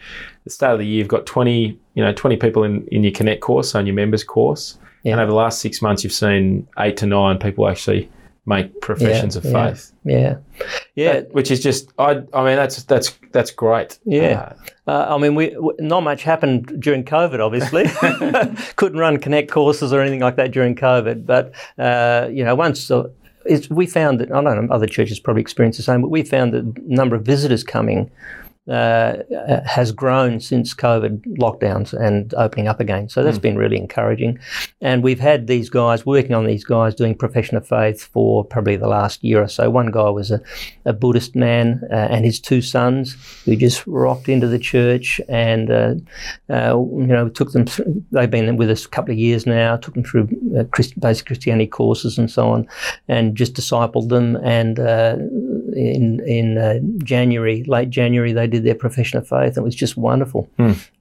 the 0.44 0.50
start 0.50 0.74
of 0.74 0.78
the 0.78 0.86
year, 0.86 0.98
you've 0.98 1.08
got 1.08 1.26
20, 1.26 1.76
you 1.94 2.04
know, 2.04 2.12
20 2.12 2.36
people 2.36 2.62
in, 2.62 2.86
in 2.92 3.02
your 3.02 3.12
Connect 3.12 3.40
course, 3.40 3.74
on 3.74 3.86
your 3.86 3.96
members 3.96 4.22
course. 4.22 4.78
Yeah. 5.02 5.12
And 5.12 5.20
over 5.20 5.30
the 5.30 5.36
last 5.36 5.60
six 5.60 5.82
months, 5.82 6.04
you've 6.04 6.12
seen 6.12 6.68
eight 6.78 6.96
to 6.98 7.06
nine 7.06 7.38
people 7.38 7.66
actually 7.68 8.08
make 8.46 8.80
professions 8.80 9.36
of 9.36 9.44
yeah. 9.44 9.52
faith. 9.52 9.92
Yeah. 10.04 10.36
Yeah. 10.94 11.10
Uh, 11.10 11.22
which 11.32 11.50
is 11.50 11.62
just, 11.62 11.90
I, 11.98 12.22
I 12.32 12.44
mean, 12.44 12.56
that's 12.56 12.82
that's 12.84 13.18
that's 13.32 13.50
great. 13.50 13.98
Yeah. 14.04 14.54
Uh, 14.86 15.06
I 15.10 15.18
mean, 15.18 15.34
we 15.34 15.50
w- 15.50 15.76
not 15.78 16.00
much 16.00 16.22
happened 16.22 16.80
during 16.80 17.04
COVID. 17.04 17.40
Obviously, 17.40 17.84
couldn't 18.76 18.98
run 18.98 19.18
Connect 19.18 19.50
courses 19.50 19.92
or 19.92 20.00
anything 20.00 20.20
like 20.20 20.36
that 20.36 20.50
during 20.50 20.74
COVID. 20.74 21.26
But 21.26 21.52
uh, 21.78 22.28
you 22.30 22.44
know, 22.44 22.54
once 22.54 22.90
uh, 22.90 23.08
it's, 23.44 23.70
we 23.70 23.86
found 23.86 24.20
that 24.20 24.30
I 24.30 24.42
don't 24.42 24.66
know 24.66 24.74
other 24.74 24.86
churches 24.86 25.20
probably 25.20 25.42
experienced 25.42 25.78
the 25.78 25.82
same, 25.82 26.02
but 26.02 26.08
we 26.08 26.22
found 26.22 26.52
that 26.54 26.74
the 26.74 26.82
number 26.86 27.16
of 27.16 27.22
visitors 27.22 27.62
coming 27.62 28.10
uh, 28.70 29.24
uh, 29.48 29.60
has 29.66 29.90
grown 29.90 30.38
since 30.38 30.74
COVID 30.74 31.38
lockdowns 31.38 31.92
and 31.92 32.32
opening 32.34 32.68
up 32.68 32.78
again. 32.78 33.08
So 33.08 33.24
that's 33.24 33.38
been 33.38 33.58
really 33.58 33.76
encouraging. 33.76 34.38
And 34.80 35.02
we've 35.02 35.18
had 35.18 35.48
these 35.48 35.68
guys 35.68 36.06
working 36.06 36.34
on 36.34 36.46
these 36.46 36.64
guys 36.64 36.94
doing 36.94 37.16
profession 37.16 37.56
of 37.56 37.66
faith 37.66 38.04
for 38.04 38.44
probably 38.44 38.76
the 38.76 38.86
last 38.86 39.24
year 39.24 39.42
or 39.42 39.48
so. 39.48 39.68
One 39.70 39.90
guy 39.90 40.08
was 40.10 40.30
a, 40.30 40.40
a 40.84 40.92
Buddhist 40.92 41.34
man 41.34 41.82
uh, 41.90 41.94
and 42.10 42.24
his 42.24 42.38
two 42.38 42.62
sons 42.62 43.16
who 43.44 43.56
just 43.56 43.84
rocked 43.88 44.28
into 44.28 44.46
the 44.46 44.58
church 44.58 45.20
and, 45.28 45.70
uh, 45.70 45.94
uh, 46.48 46.78
you 46.78 47.06
know, 47.06 47.28
took 47.28 47.50
them 47.50 47.66
through, 47.66 48.04
they've 48.12 48.30
been 48.30 48.56
with 48.56 48.70
us 48.70 48.84
a 48.84 48.88
couple 48.88 49.10
of 49.10 49.18
years 49.18 49.46
now, 49.46 49.76
took 49.76 49.94
them 49.94 50.04
through 50.04 50.28
uh, 50.56 50.64
Christ, 50.64 50.98
basic 51.00 51.26
Christianity 51.26 51.66
courses 51.66 52.18
and 52.18 52.30
so 52.30 52.48
on, 52.48 52.68
and 53.08 53.34
just 53.34 53.54
discipled 53.54 54.10
them. 54.10 54.36
And 54.36 54.78
uh, 54.78 55.16
in 55.74 56.20
in 56.26 56.58
uh, 56.58 56.78
January, 57.02 57.64
late 57.64 57.90
January, 57.90 58.32
they 58.32 58.46
did 58.46 58.64
their 58.64 58.74
profession 58.74 59.18
of 59.18 59.28
faith, 59.28 59.56
and 59.56 59.58
it 59.58 59.62
was 59.62 59.74
just 59.74 59.96
wonderful. 59.96 60.48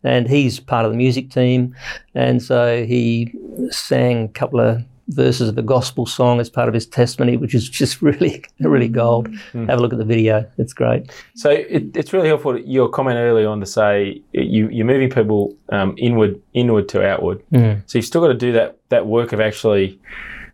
And 0.04 0.28
he's 0.28 0.60
part 0.60 0.86
of 0.86 0.92
the 0.92 0.98
music 0.98 1.30
team, 1.32 1.76
and 2.16 2.42
so 2.42 2.86
he 2.86 3.34
sang 3.70 4.26
a 4.26 4.28
couple 4.30 4.60
of 4.60 4.84
verses 5.10 5.50
of 5.50 5.58
a 5.58 5.64
gospel 5.64 6.06
song 6.06 6.40
as 6.40 6.52
part 6.52 6.68
of 6.68 6.74
his 6.76 6.86
testimony, 6.86 7.36
which 7.36 7.56
is 7.56 7.68
just 7.68 8.00
really, 8.04 8.44
really 8.60 8.88
gold. 8.88 9.28
Have 9.68 9.80
a 9.80 9.82
look 9.82 9.92
at 9.92 10.00
the 10.00 10.06
video; 10.06 10.50
it's 10.58 10.74
great. 10.74 11.12
So 11.36 11.50
it, 11.50 11.96
it's 11.96 12.14
really 12.14 12.28
helpful. 12.28 12.58
Your 12.60 12.90
comment 12.90 13.18
earlier 13.18 13.48
on 13.48 13.60
to 13.60 13.66
say 13.66 14.22
you, 14.34 14.70
you're 14.70 14.86
moving 14.86 15.10
people 15.10 15.56
um, 15.70 15.96
inward, 15.98 16.42
inward 16.54 16.88
to 16.90 17.06
outward. 17.06 17.44
So 17.88 17.98
you've 17.98 18.06
still 18.06 18.22
got 18.22 18.28
to 18.30 18.34
do 18.36 18.52
that 18.54 18.78
that 18.90 19.08
work 19.08 19.34
of 19.34 19.40
actually, 19.42 20.00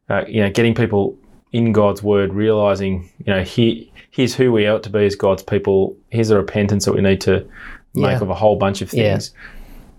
uh, 0.10 0.24
you 0.28 0.42
know, 0.42 0.50
getting 0.50 0.74
people 0.74 1.18
in 1.52 1.72
God's 1.72 2.04
word, 2.04 2.34
realizing, 2.34 3.10
you 3.20 3.34
know, 3.34 3.42
here, 3.44 3.82
here's 4.16 4.34
who 4.36 4.52
we 4.52 4.66
ought 4.68 4.84
to 4.84 4.90
be 4.90 5.06
as 5.06 5.16
God's 5.16 5.44
people. 5.44 5.96
Here's 6.10 6.30
the 6.30 6.38
repentance 6.38 6.86
that 6.86 6.94
we 6.94 7.02
need 7.02 7.22
to 7.22 7.34
make 7.94 8.12
Yeah. 8.12 8.22
of 8.22 8.30
a 8.30 8.34
whole 8.34 8.56
bunch 8.56 8.82
of 8.82 8.94
Yeah. 8.94 9.12
things. 9.14 9.34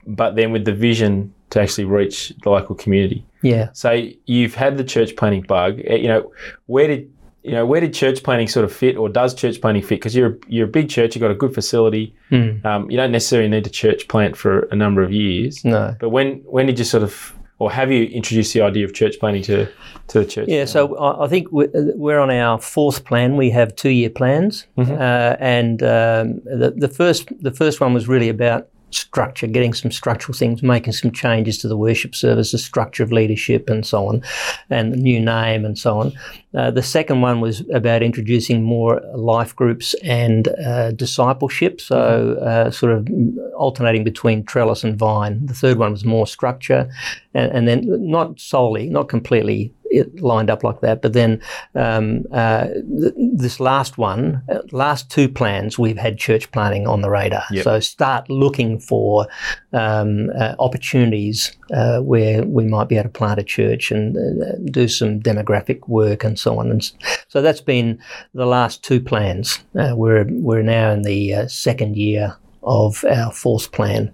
But 0.06 0.36
then 0.36 0.52
with 0.52 0.64
the 0.64 0.72
vision 0.72 1.32
to 1.50 1.60
actually 1.60 1.84
reach 1.84 2.32
the 2.42 2.50
local 2.50 2.74
community. 2.74 3.24
Yeah. 3.42 3.68
So 3.72 3.90
you've 4.26 4.54
had 4.54 4.78
the 4.78 4.84
church 4.84 5.16
planting 5.16 5.42
bug. 5.42 5.80
Uh, 5.90 5.94
You 5.94 6.08
know, 6.08 6.32
where 6.66 6.86
did 6.88 7.08
you 7.42 7.52
know 7.52 7.64
where 7.64 7.80
did 7.80 7.92
church 7.94 8.22
planting 8.24 8.48
sort 8.48 8.64
of 8.64 8.72
fit, 8.72 8.96
or 8.96 9.08
does 9.08 9.32
church 9.34 9.60
planting 9.60 9.82
fit? 9.82 9.96
Because 10.00 10.16
you're 10.16 10.36
you're 10.48 10.66
a 10.66 10.70
big 10.78 10.88
church, 10.88 11.14
you've 11.14 11.20
got 11.22 11.30
a 11.30 11.34
good 11.34 11.54
facility. 11.54 12.12
Um, 12.32 12.90
you 12.90 12.96
don't 12.96 13.12
necessarily 13.12 13.48
need 13.48 13.62
to 13.64 13.70
church 13.70 14.08
plant 14.08 14.36
for 14.36 14.62
a 14.72 14.76
number 14.76 15.02
of 15.02 15.12
years. 15.12 15.64
No. 15.64 15.94
But 16.00 16.08
when 16.08 16.40
when 16.46 16.66
did 16.66 16.78
you 16.78 16.84
sort 16.84 17.04
of, 17.04 17.35
or 17.58 17.70
have 17.70 17.90
you 17.90 18.04
introduced 18.04 18.52
the 18.54 18.60
idea 18.62 18.84
of 18.84 18.92
church 18.94 19.18
planting 19.20 19.42
to 19.44 19.66
to 20.08 20.20
the 20.20 20.26
church? 20.26 20.48
Yeah, 20.48 20.66
so 20.66 20.96
I 21.24 21.26
think 21.28 21.50
we- 21.50 21.68
we're 21.74 22.18
on 22.20 22.30
our 22.30 22.58
fourth 22.60 23.04
plan. 23.04 23.36
We 23.36 23.50
have 23.50 23.74
two-year 23.76 24.10
plans, 24.10 24.66
uh, 24.78 25.36
and 25.40 25.82
um, 25.82 26.40
the, 26.44 26.72
the 26.76 26.88
first 26.88 27.28
the 27.42 27.50
first 27.52 27.80
one 27.80 27.94
was 27.94 28.06
really 28.08 28.28
about 28.28 28.68
structure, 28.90 29.48
getting 29.48 29.74
some 29.74 29.90
structural 29.90 30.34
things, 30.38 30.62
making 30.62 30.92
some 30.92 31.10
changes 31.10 31.58
to 31.58 31.68
the 31.68 31.76
worship 31.76 32.14
service, 32.14 32.52
the 32.52 32.58
structure 32.58 33.02
of 33.02 33.10
leadership, 33.12 33.68
and 33.68 33.84
so 33.84 34.06
on, 34.06 34.22
and 34.70 34.92
the 34.92 34.96
new 34.96 35.18
name 35.20 35.64
and 35.64 35.76
so 35.76 35.98
on. 35.98 36.12
Uh, 36.54 36.70
the 36.70 36.82
second 36.82 37.20
one 37.20 37.40
was 37.40 37.62
about 37.74 38.02
introducing 38.02 38.62
more 38.62 39.00
life 39.14 39.54
groups 39.56 39.94
and 40.04 40.48
uh, 40.64 40.92
discipleship, 40.92 41.80
so 41.80 42.34
uh, 42.40 42.70
sort 42.70 42.92
of 42.92 43.08
alternating 43.56 44.04
between 44.04 44.44
trellis 44.44 44.84
and 44.84 44.96
vine. 44.96 45.44
The 45.46 45.54
third 45.54 45.78
one 45.78 45.90
was 45.90 46.04
more 46.04 46.26
structure, 46.26 46.88
and, 47.36 47.52
and 47.52 47.68
then 47.68 47.84
not 47.86 48.40
solely, 48.40 48.88
not 48.88 49.08
completely 49.08 49.72
it 49.90 50.20
lined 50.20 50.50
up 50.50 50.62
like 50.62 50.80
that. 50.80 51.02
But 51.02 51.12
then 51.12 51.40
um, 51.74 52.24
uh, 52.32 52.66
th- 52.66 53.14
this 53.16 53.60
last 53.60 53.98
one, 53.98 54.42
uh, 54.48 54.60
last 54.72 55.10
two 55.10 55.28
plans, 55.28 55.78
we've 55.78 55.96
had 55.96 56.18
church 56.18 56.50
planting 56.52 56.86
on 56.86 57.00
the 57.00 57.10
radar. 57.10 57.44
Yep. 57.50 57.64
So 57.64 57.80
start 57.80 58.28
looking 58.28 58.78
for 58.78 59.26
um, 59.72 60.30
uh, 60.38 60.54
opportunities 60.58 61.56
uh, 61.72 62.00
where 62.00 62.42
we 62.44 62.64
might 62.64 62.88
be 62.88 62.96
able 62.96 63.10
to 63.10 63.18
plant 63.18 63.40
a 63.40 63.44
church 63.44 63.90
and 63.90 64.16
uh, 64.16 64.56
do 64.70 64.88
some 64.88 65.20
demographic 65.20 65.86
work 65.88 66.24
and 66.24 66.38
so 66.38 66.58
on. 66.58 66.70
And 66.70 66.92
so 67.28 67.42
that's 67.42 67.60
been 67.60 67.98
the 68.34 68.46
last 68.46 68.82
two 68.82 69.00
plans. 69.00 69.58
Uh, 69.78 69.92
we're 69.94 70.26
we're 70.28 70.62
now 70.62 70.90
in 70.90 71.02
the 71.02 71.34
uh, 71.34 71.48
second 71.48 71.96
year 71.96 72.36
of 72.62 73.04
our 73.04 73.32
fourth 73.32 73.72
plan. 73.72 74.10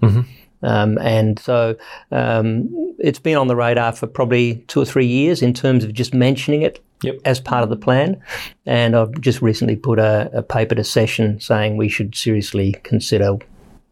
Um, 0.63 0.99
and 0.99 1.39
so 1.39 1.77
um, 2.11 2.69
it's 2.99 3.19
been 3.19 3.37
on 3.37 3.49
the 3.49 3.57
radar 3.57 3.93
for 3.93 4.07
probably 4.07 4.57
two 4.69 4.81
or 4.81 4.85
three 4.85 5.07
years 5.07 5.43
in 5.43 5.55
terms 5.55 5.85
of 5.85 5.93
just 5.93 6.15
mentioning 6.15 6.63
it 6.63 6.83
Yep. 7.03 7.19
as 7.25 7.41
part 7.41 7.65
of 7.65 7.69
the 7.69 7.77
plan. 7.77 8.23
And 8.65 8.95
I've 8.95 9.21
just 9.21 9.43
recently 9.43 9.75
put 9.75 9.99
a, 9.99 10.31
a 10.33 10.43
paper 10.43 10.77
to 10.77 10.85
session 10.85 11.41
saying 11.41 11.77
we 11.77 11.89
should 11.89 12.15
seriously 12.15 12.77
consider 12.85 13.39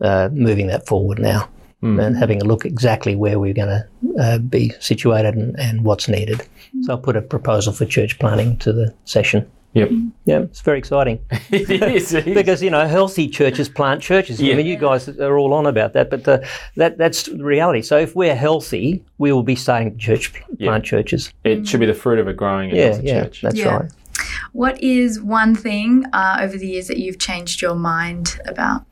uh, 0.00 0.28
moving 0.32 0.68
that 0.68 0.86
forward 0.86 1.18
now 1.18 1.48
and 1.98 2.14
having 2.16 2.40
a 2.42 2.44
look 2.44 2.64
exactly 2.66 3.16
where 3.16 3.38
we're 3.40 3.54
going 3.54 3.68
to 3.68 4.22
uh, 4.22 4.38
be 4.38 4.70
situated 4.80 5.34
and, 5.34 5.58
and 5.58 5.82
what's 5.82 6.08
needed. 6.08 6.40
So 6.82 6.92
I'll 6.92 6.98
put 6.98 7.16
a 7.16 7.22
proposal 7.22 7.72
for 7.72 7.84
church 7.86 8.18
planting 8.18 8.58
to 8.58 8.72
the 8.72 8.94
session. 9.06 9.50
Yep. 9.74 9.90
Yeah, 10.24 10.40
it's 10.40 10.60
very 10.62 10.78
exciting 10.78 11.20
it 11.50 11.70
is. 11.70 12.12
it 12.12 12.26
is. 12.26 12.34
because 12.34 12.60
you 12.60 12.70
know 12.70 12.86
healthy 12.88 13.28
churches 13.28 13.68
plant 13.68 14.02
churches. 14.02 14.40
Yeah. 14.40 14.54
I 14.54 14.56
mean, 14.56 14.66
you 14.66 14.76
guys 14.76 15.08
are 15.08 15.38
all 15.38 15.54
on 15.54 15.66
about 15.66 15.92
that, 15.92 16.10
but 16.10 16.26
uh, 16.26 16.38
that 16.76 16.98
that's 16.98 17.24
the 17.24 17.44
reality. 17.44 17.82
So 17.82 17.96
if 17.98 18.16
we're 18.16 18.34
healthy, 18.34 19.04
we 19.18 19.30
will 19.32 19.44
be 19.44 19.54
starting 19.54 19.96
church 19.96 20.32
plant 20.58 20.84
churches. 20.84 21.32
it 21.44 21.68
should 21.68 21.78
be 21.80 21.86
the 21.86 21.94
fruit 21.94 22.18
of 22.18 22.26
a 22.26 22.32
growing 22.32 22.70
and 22.70 22.78
Yeah, 22.78 22.84
healthy 22.86 23.06
yeah, 23.06 23.22
church. 23.22 23.42
that's 23.42 23.56
Yeah. 23.56 23.76
right. 23.76 23.90
What 24.52 24.82
is 24.82 25.20
one 25.20 25.54
thing 25.54 26.04
uh, 26.12 26.38
over 26.40 26.56
the 26.58 26.66
years 26.66 26.88
that 26.88 26.98
you've 26.98 27.18
changed 27.20 27.62
your 27.62 27.74
mind 27.76 28.38
about? 28.46 28.84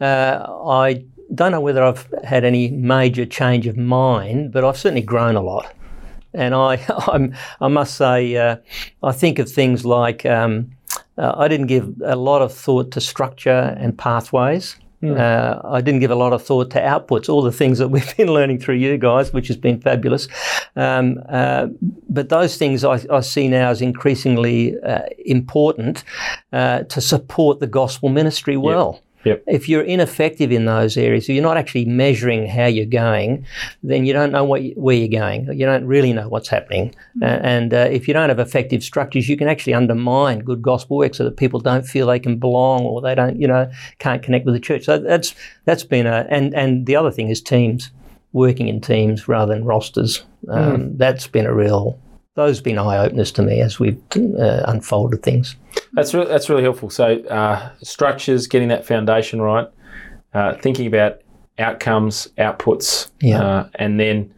Uh, 0.00 0.46
I 0.66 1.04
don't 1.34 1.50
know 1.50 1.60
whether 1.60 1.82
I've 1.82 2.06
had 2.22 2.44
any 2.44 2.70
major 2.70 3.26
change 3.26 3.66
of 3.66 3.76
mind, 3.76 4.52
but 4.52 4.64
I've 4.64 4.76
certainly 4.78 5.02
grown 5.02 5.34
a 5.36 5.42
lot. 5.42 5.72
And 6.34 6.54
I, 6.54 6.84
I'm, 7.08 7.34
I 7.60 7.68
must 7.68 7.96
say, 7.96 8.36
uh, 8.36 8.56
I 9.02 9.12
think 9.12 9.38
of 9.38 9.50
things 9.50 9.84
like 9.84 10.26
um, 10.26 10.70
uh, 11.16 11.32
I 11.36 11.48
didn't 11.48 11.66
give 11.66 11.94
a 12.04 12.16
lot 12.16 12.42
of 12.42 12.52
thought 12.52 12.90
to 12.92 13.00
structure 13.00 13.76
and 13.78 13.96
pathways. 13.96 14.76
Uh, 15.12 15.60
I 15.64 15.80
didn't 15.80 16.00
give 16.00 16.10
a 16.10 16.14
lot 16.14 16.32
of 16.32 16.42
thought 16.42 16.70
to 16.70 16.80
outputs, 16.80 17.28
all 17.28 17.42
the 17.42 17.52
things 17.52 17.78
that 17.78 17.88
we've 17.94 18.16
been 18.16 18.32
learning 18.32 18.58
through 18.58 18.76
you 18.76 18.96
guys, 18.96 19.32
which 19.32 19.48
has 19.48 19.56
been 19.56 19.80
fabulous. 19.80 20.28
Um, 20.76 21.22
uh, 21.28 21.68
but 22.08 22.28
those 22.30 22.56
things 22.56 22.84
I, 22.84 23.04
I 23.10 23.20
see 23.20 23.48
now 23.48 23.70
as 23.70 23.82
increasingly 23.82 24.80
uh, 24.80 25.02
important 25.26 26.04
uh, 26.52 26.84
to 26.84 27.00
support 27.00 27.60
the 27.60 27.66
gospel 27.66 28.08
ministry 28.08 28.56
well. 28.56 28.94
Yep. 28.94 29.02
If 29.46 29.68
you're 29.68 29.82
ineffective 29.82 30.52
in 30.52 30.64
those 30.64 30.96
areas, 30.96 31.24
if 31.24 31.34
you're 31.34 31.42
not 31.42 31.56
actually 31.56 31.84
measuring 31.86 32.46
how 32.46 32.66
you're 32.66 32.86
going, 32.86 33.46
then 33.82 34.04
you 34.04 34.12
don't 34.12 34.32
know 34.32 34.44
what 34.44 34.62
where 34.76 34.96
you're 34.96 35.20
going. 35.20 35.46
You 35.52 35.66
don't 35.66 35.86
really 35.86 36.12
know 36.12 36.28
what's 36.28 36.48
happening. 36.48 36.94
Uh, 37.22 37.26
and 37.42 37.72
uh, 37.72 37.88
if 37.90 38.06
you 38.06 38.14
don't 38.14 38.28
have 38.28 38.38
effective 38.38 38.82
structures, 38.82 39.28
you 39.28 39.36
can 39.36 39.48
actually 39.48 39.74
undermine 39.74 40.40
good 40.40 40.62
gospel 40.62 40.96
work 40.96 41.14
so 41.14 41.24
that 41.24 41.36
people 41.36 41.60
don't 41.60 41.86
feel 41.86 42.06
they 42.06 42.18
can 42.18 42.38
belong 42.38 42.82
or 42.82 43.00
they 43.00 43.14
don't, 43.14 43.40
you 43.40 43.48
know, 43.48 43.70
can't 43.98 44.22
connect 44.22 44.44
with 44.44 44.54
the 44.54 44.60
church. 44.60 44.84
So 44.84 44.98
that's 44.98 45.34
that's 45.64 45.84
been 45.84 46.06
a 46.06 46.26
and 46.30 46.54
and 46.54 46.86
the 46.86 46.96
other 46.96 47.10
thing 47.10 47.28
is 47.28 47.40
teams, 47.40 47.90
working 48.32 48.68
in 48.68 48.80
teams 48.80 49.26
rather 49.28 49.54
than 49.54 49.64
rosters. 49.64 50.24
Um, 50.48 50.96
That's 50.98 51.26
been 51.26 51.46
a 51.46 51.54
real. 51.54 51.98
Those 52.34 52.58
have 52.58 52.64
been 52.64 52.78
eye 52.78 52.98
openers 52.98 53.30
to 53.32 53.42
me 53.42 53.60
as 53.60 53.78
we've 53.78 54.00
uh, 54.16 54.62
unfolded 54.66 55.22
things. 55.22 55.54
That's 55.92 56.12
re- 56.12 56.26
that's 56.26 56.48
really 56.50 56.62
helpful. 56.64 56.90
So 56.90 57.22
uh, 57.26 57.70
structures, 57.82 58.46
getting 58.48 58.68
that 58.68 58.84
foundation 58.84 59.40
right, 59.40 59.68
uh, 60.34 60.54
thinking 60.56 60.86
about 60.86 61.20
outcomes, 61.58 62.28
outputs, 62.38 63.10
Yeah. 63.20 63.40
uh, 63.40 63.68
and 63.76 64.00
then 64.00 64.34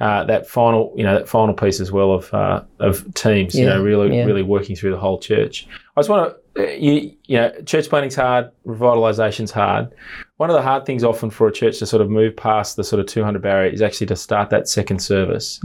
uh, 0.00 0.22
that 0.24 0.46
final, 0.48 0.92
you 0.96 1.02
know, 1.02 1.14
that 1.14 1.28
final 1.28 1.54
piece 1.54 1.80
as 1.80 1.90
well 1.90 2.12
of 2.12 2.32
uh, 2.32 2.62
of 2.78 3.12
teams. 3.14 3.54
You 3.56 3.66
know, 3.66 3.82
really, 3.82 4.16
yeah. 4.16 4.24
really 4.24 4.42
working 4.44 4.76
through 4.76 4.92
the 4.92 4.98
whole 4.98 5.18
church. 5.18 5.66
I 5.96 6.00
just 6.00 6.08
want 6.08 6.36
to, 6.54 6.78
you, 6.80 7.16
you 7.26 7.36
know, 7.36 7.50
church 7.66 7.88
planting's 7.88 8.14
hard, 8.14 8.50
revitalization's 8.64 9.50
hard. 9.50 9.92
One 10.36 10.50
of 10.50 10.54
the 10.54 10.62
hard 10.62 10.86
things 10.86 11.02
often 11.02 11.30
for 11.30 11.48
a 11.48 11.52
church 11.52 11.80
to 11.80 11.86
sort 11.86 12.00
of 12.00 12.08
move 12.10 12.36
past 12.36 12.76
the 12.76 12.84
sort 12.84 13.00
of 13.00 13.06
200 13.06 13.42
barrier 13.42 13.72
is 13.72 13.82
actually 13.82 14.06
to 14.06 14.16
start 14.16 14.50
that 14.50 14.68
second 14.68 15.00
service. 15.00 15.60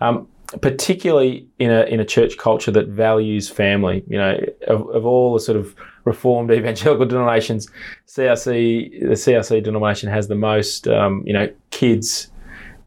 Um, 0.00 0.26
particularly 0.60 1.48
in 1.58 1.70
a 1.70 1.82
in 1.84 2.00
a 2.00 2.04
church 2.04 2.38
culture 2.38 2.70
that 2.70 2.88
values 2.88 3.48
family. 3.48 4.04
You 4.08 4.18
know, 4.18 4.38
of, 4.68 4.88
of 4.90 5.06
all 5.06 5.34
the 5.34 5.40
sort 5.40 5.58
of 5.58 5.74
reformed 6.04 6.50
evangelical 6.50 7.06
denominations, 7.06 7.68
CRC 8.06 9.00
the 9.00 9.14
CRC 9.14 9.62
denomination 9.62 10.08
has 10.08 10.28
the 10.28 10.34
most. 10.34 10.88
Um, 10.88 11.22
you 11.26 11.32
know, 11.32 11.52
kids. 11.70 12.30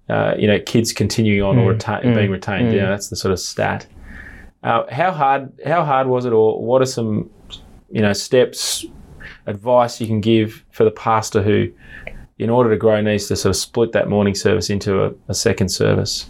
Uh, 0.09 0.33
you 0.39 0.47
know, 0.47 0.59
kids 0.61 0.91
continuing 0.91 1.43
on 1.43 1.59
or 1.59 1.75
reta- 1.75 2.01
being 2.15 2.31
retained. 2.31 2.73
You 2.73 2.81
know, 2.81 2.89
that's 2.89 3.09
the 3.09 3.15
sort 3.15 3.31
of 3.31 3.39
stat. 3.39 3.85
Uh, 4.63 4.83
how 4.91 5.11
hard? 5.11 5.53
How 5.65 5.85
hard 5.85 6.07
was 6.07 6.25
it, 6.25 6.33
or 6.33 6.59
what 6.59 6.81
are 6.81 6.87
some, 6.87 7.29
you 7.91 8.01
know, 8.01 8.13
steps, 8.13 8.85
advice 9.45 10.01
you 10.01 10.07
can 10.07 10.19
give 10.19 10.65
for 10.71 10.83
the 10.83 10.89
pastor 10.91 11.43
who, 11.43 11.71
in 12.39 12.49
order 12.49 12.71
to 12.71 12.75
grow, 12.75 12.99
needs 13.01 13.27
to 13.27 13.35
sort 13.35 13.51
of 13.51 13.55
split 13.55 13.91
that 13.91 14.09
morning 14.09 14.33
service 14.33 14.71
into 14.71 15.03
a, 15.05 15.13
a 15.27 15.35
second 15.35 15.69
service? 15.69 16.27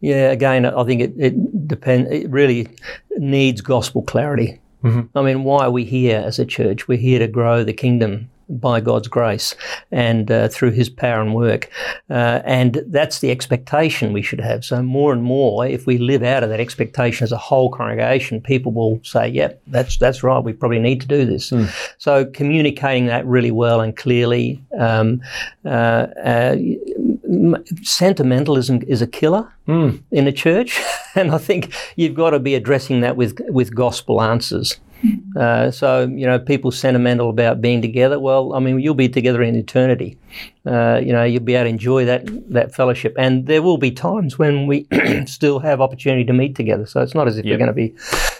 Yeah, 0.00 0.30
again, 0.30 0.66
I 0.66 0.84
think 0.84 1.00
it, 1.00 1.14
it 1.16 1.68
depends. 1.68 2.10
It 2.10 2.30
really 2.30 2.68
needs 3.16 3.60
gospel 3.60 4.02
clarity. 4.02 4.60
Mm-hmm. 4.84 5.18
I 5.18 5.22
mean, 5.22 5.44
why 5.44 5.64
are 5.64 5.70
we 5.70 5.84
here 5.84 6.22
as 6.24 6.38
a 6.38 6.44
church? 6.44 6.86
We're 6.86 6.98
here 6.98 7.18
to 7.18 7.26
grow 7.26 7.64
the 7.64 7.72
kingdom 7.72 8.30
by 8.48 8.80
God's 8.80 9.08
grace 9.08 9.54
and 9.90 10.30
uh, 10.30 10.48
through 10.48 10.72
His 10.72 10.88
power 10.88 11.20
and 11.20 11.34
work, 11.34 11.70
uh, 12.10 12.40
and 12.44 12.82
that's 12.86 13.20
the 13.20 13.30
expectation 13.30 14.12
we 14.12 14.22
should 14.22 14.40
have. 14.40 14.64
So 14.64 14.82
more 14.82 15.12
and 15.12 15.22
more, 15.22 15.66
if 15.66 15.86
we 15.86 15.98
live 15.98 16.22
out 16.22 16.42
of 16.42 16.50
that 16.50 16.60
expectation 16.60 17.24
as 17.24 17.32
a 17.32 17.36
whole 17.36 17.70
congregation, 17.70 18.40
people 18.40 18.72
will 18.72 19.00
say, 19.02 19.28
"Yep, 19.28 19.62
that's 19.66 19.96
that's 19.96 20.22
right. 20.22 20.42
We 20.42 20.52
probably 20.52 20.78
need 20.78 21.00
to 21.00 21.06
do 21.06 21.24
this." 21.24 21.52
So 21.98 22.24
communicating 22.24 23.06
that 23.06 23.26
really 23.26 23.50
well 23.50 23.80
and 23.80 23.96
clearly. 23.96 24.62
Um, 24.78 25.22
uh, 25.64 26.06
uh, 26.24 26.56
sentimentalism 27.82 28.82
is 28.86 29.02
a 29.02 29.06
killer 29.06 29.52
in 30.10 30.26
a 30.26 30.32
church, 30.32 30.80
and 31.14 31.30
I 31.30 31.38
think 31.38 31.72
you've 31.96 32.14
got 32.14 32.30
to 32.30 32.38
be 32.38 32.54
addressing 32.54 33.00
that 33.00 33.16
with 33.16 33.40
with 33.48 33.74
gospel 33.74 34.22
answers. 34.22 34.78
Uh, 35.36 35.70
so 35.70 36.02
you 36.06 36.26
know, 36.26 36.38
people 36.38 36.70
sentimental 36.70 37.28
about 37.30 37.60
being 37.60 37.82
together. 37.82 38.18
Well, 38.18 38.54
I 38.54 38.58
mean, 38.60 38.80
you'll 38.80 38.94
be 38.94 39.08
together 39.08 39.42
in 39.42 39.54
eternity. 39.54 40.18
Uh, 40.64 41.00
you 41.04 41.12
know, 41.12 41.22
you'll 41.24 41.42
be 41.42 41.54
able 41.54 41.64
to 41.64 41.68
enjoy 41.70 42.04
that 42.06 42.22
that 42.52 42.74
fellowship, 42.74 43.14
and 43.18 43.46
there 43.46 43.62
will 43.62 43.78
be 43.78 43.90
times 43.90 44.38
when 44.38 44.66
we 44.66 44.86
still 45.26 45.58
have 45.58 45.80
opportunity 45.80 46.24
to 46.24 46.32
meet 46.32 46.54
together. 46.56 46.86
So 46.86 47.02
it's 47.02 47.14
not 47.14 47.28
as 47.28 47.36
if 47.38 47.44
Yep. 47.44 47.52
we're 47.52 47.58
going 47.58 47.68
to 47.68 47.74
be. 47.74 47.94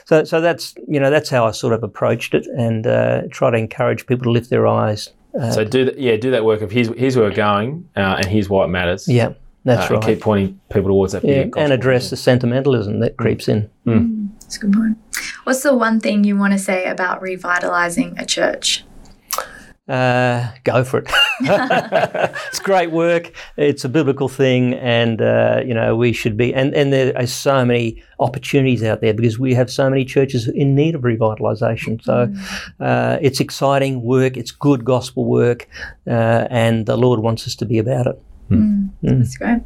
So 0.07 0.25
so 0.25 0.40
that's 0.40 0.75
you 0.88 0.99
know 0.99 1.11
that's 1.11 1.29
how 1.29 1.47
I 1.47 1.51
sort 1.51 1.73
of 1.75 1.83
approached 1.83 2.33
it, 2.35 2.47
and 2.57 2.87
uh, 2.87 3.23
try 3.31 3.51
to 3.51 3.57
encourage 3.57 4.07
people 4.07 4.25
to 4.25 4.31
lift 4.31 4.51
their 4.51 4.66
eyes. 4.66 5.11
Uh, 5.38 5.51
So 5.51 5.64
do 5.64 5.85
that, 5.85 5.99
yeah, 5.99 6.16
do 6.16 6.31
that 6.31 6.45
work 6.45 6.62
of 6.62 6.71
here's 6.71 6.88
here's 6.97 7.16
where 7.16 7.29
we're 7.29 7.35
going, 7.37 7.88
uh, 7.97 8.16
and 8.19 8.27
here's 8.27 8.49
why 8.49 8.64
it 8.64 8.69
matters. 8.69 9.07
yeah, 9.07 9.35
that's 9.64 9.90
uh, 9.90 9.95
right. 9.95 10.03
And 10.03 10.14
keep 10.14 10.21
pointing 10.23 10.59
people 10.71 10.88
towards 10.88 11.12
that. 11.12 11.23
yeah, 11.25 11.47
and 11.57 11.73
address 11.73 12.09
the 12.11 12.16
sentimentalism 12.16 13.01
that 13.01 13.19
creeps 13.19 13.47
in. 13.49 13.69
That's 13.85 14.57
a 14.57 14.61
good 14.61 14.73
point. 14.73 14.97
What's 15.46 15.62
the 15.62 15.76
one 15.76 16.00
thing 16.00 16.24
you 16.24 16.37
want 16.37 16.54
to 16.54 16.59
say 16.59 16.87
about 16.87 17.22
revitalizing 17.22 18.18
a 18.18 18.26
church? 18.26 18.85
uh, 19.88 20.50
go 20.64 20.82
for 20.82 20.98
it. 20.98 21.11
it's 22.48 22.59
great 22.59 22.90
work. 22.90 23.30
It's 23.56 23.85
a 23.85 23.88
biblical 23.88 24.28
thing, 24.28 24.74
and 24.74 25.22
uh, 25.22 25.62
you 25.64 25.74
know 25.74 25.94
we 25.94 26.12
should 26.12 26.37
be. 26.37 26.52
And 26.52 26.74
and 26.74 26.92
there 26.92 27.16
are 27.16 27.26
so 27.26 27.64
many 27.64 28.02
opportunities 28.18 28.82
out 28.82 29.00
there 29.00 29.14
because 29.14 29.38
we 29.38 29.54
have 29.54 29.70
so 29.70 29.88
many 29.88 30.04
churches 30.04 30.48
in 30.48 30.74
need 30.74 30.94
of 30.96 31.02
revitalisation. 31.02 32.02
So 32.02 32.32
uh, 32.85 33.18
it's 33.22 33.38
exciting 33.38 34.02
work. 34.02 34.37
It's 34.37 34.50
good 34.50 34.85
gospel 34.85 35.24
work, 35.24 35.68
uh, 36.06 36.48
and 36.50 36.87
the 36.87 36.96
Lord 36.96 37.20
wants 37.20 37.46
us 37.46 37.54
to 37.56 37.64
be 37.64 37.78
about 37.78 38.09
it. 38.09 38.20
That's 39.02 39.37
great. 39.37 39.62